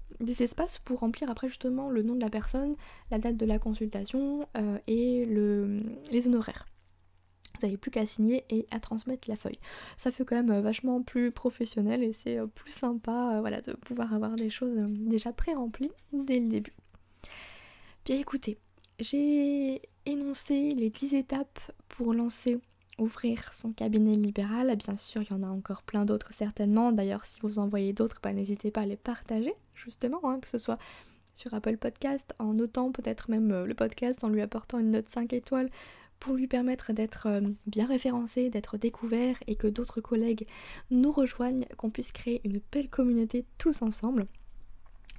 espaces 0.42 0.78
pour 0.78 1.00
remplir 1.00 1.28
après 1.30 1.48
justement 1.48 1.90
le 1.90 2.02
nom 2.02 2.14
de 2.14 2.20
la 2.20 2.30
personne, 2.30 2.76
la 3.10 3.18
date 3.18 3.36
de 3.36 3.44
la 3.44 3.58
consultation 3.58 4.46
euh, 4.56 4.78
et 4.86 5.26
le, 5.26 5.82
les 6.10 6.26
honoraires. 6.26 6.66
Vous 7.60 7.66
n'avez 7.66 7.76
plus 7.76 7.90
qu'à 7.90 8.06
signer 8.06 8.44
et 8.48 8.66
à 8.70 8.80
transmettre 8.80 9.28
la 9.28 9.36
feuille. 9.36 9.58
Ça 9.96 10.10
fait 10.10 10.24
quand 10.24 10.36
même 10.36 10.60
vachement 10.60 11.02
plus 11.02 11.32
professionnel 11.32 12.02
et 12.02 12.12
c'est 12.12 12.38
plus 12.54 12.72
sympa 12.72 13.40
voilà, 13.40 13.60
de 13.60 13.72
pouvoir 13.72 14.14
avoir 14.14 14.36
des 14.36 14.48
choses 14.48 14.76
déjà 14.88 15.32
pré-remplies 15.32 15.92
dès 16.12 16.38
le 16.38 16.48
début. 16.48 16.72
Bien 18.04 18.18
écoutez, 18.18 18.58
j'ai 19.00 19.82
énoncé 20.06 20.74
les 20.74 20.90
10 20.90 21.14
étapes 21.14 21.60
pour 21.88 22.14
lancer 22.14 22.60
ouvrir 22.98 23.52
son 23.52 23.72
cabinet 23.72 24.16
libéral. 24.16 24.74
Bien 24.76 24.96
sûr, 24.96 25.22
il 25.22 25.30
y 25.30 25.32
en 25.32 25.42
a 25.42 25.48
encore 25.48 25.82
plein 25.82 26.04
d'autres 26.04 26.32
certainement. 26.32 26.92
D'ailleurs, 26.92 27.24
si 27.24 27.40
vous 27.40 27.58
en 27.58 27.68
voyez 27.68 27.92
d'autres, 27.92 28.20
bah, 28.22 28.32
n'hésitez 28.32 28.70
pas 28.70 28.82
à 28.82 28.86
les 28.86 28.96
partager, 28.96 29.54
justement, 29.74 30.20
hein, 30.24 30.40
que 30.40 30.48
ce 30.48 30.58
soit 30.58 30.78
sur 31.34 31.54
Apple 31.54 31.78
Podcast, 31.78 32.34
en 32.38 32.52
notant 32.52 32.92
peut-être 32.92 33.30
même 33.30 33.50
euh, 33.52 33.66
le 33.66 33.74
podcast, 33.74 34.22
en 34.22 34.28
lui 34.28 34.42
apportant 34.42 34.78
une 34.78 34.90
note 34.90 35.08
5 35.08 35.32
étoiles 35.32 35.70
pour 36.20 36.34
lui 36.34 36.46
permettre 36.46 36.92
d'être 36.92 37.26
euh, 37.26 37.40
bien 37.66 37.86
référencé, 37.86 38.50
d'être 38.50 38.76
découvert 38.76 39.36
et 39.46 39.56
que 39.56 39.66
d'autres 39.66 40.00
collègues 40.00 40.46
nous 40.90 41.10
rejoignent, 41.10 41.66
qu'on 41.76 41.90
puisse 41.90 42.12
créer 42.12 42.40
une 42.44 42.60
belle 42.70 42.88
communauté 42.88 43.46
tous 43.58 43.82
ensemble. 43.82 44.26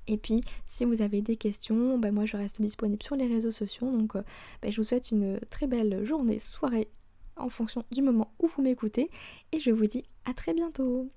Et 0.08 0.18
puis, 0.18 0.42
si 0.68 0.86
vous 0.86 1.02
avez 1.02 1.22
des 1.22 1.38
questions, 1.38 1.98
bah, 1.98 2.12
moi 2.12 2.26
je 2.26 2.38
reste 2.38 2.62
disponible 2.62 3.02
sur 3.02 3.16
les 3.16 3.28
réseaux 3.28 3.52
sociaux. 3.52 3.90
Donc, 3.92 4.16
euh, 4.16 4.24
bah, 4.62 4.70
je 4.70 4.78
vous 4.78 4.84
souhaite 4.84 5.12
une 5.12 5.40
très 5.50 5.68
belle 5.68 6.04
journée, 6.04 6.40
soirée 6.40 6.90
en 7.38 7.50
fonction 7.50 7.84
du 7.92 8.02
moment 8.02 8.32
où 8.40 8.48
vous 8.48 8.62
m'écoutez 8.62 9.10
et 9.52 9.60
je 9.60 9.72
vous 9.72 9.88
dis 9.88 10.04
à 10.26 10.34
très 10.34 10.54
bientôt 10.54 11.10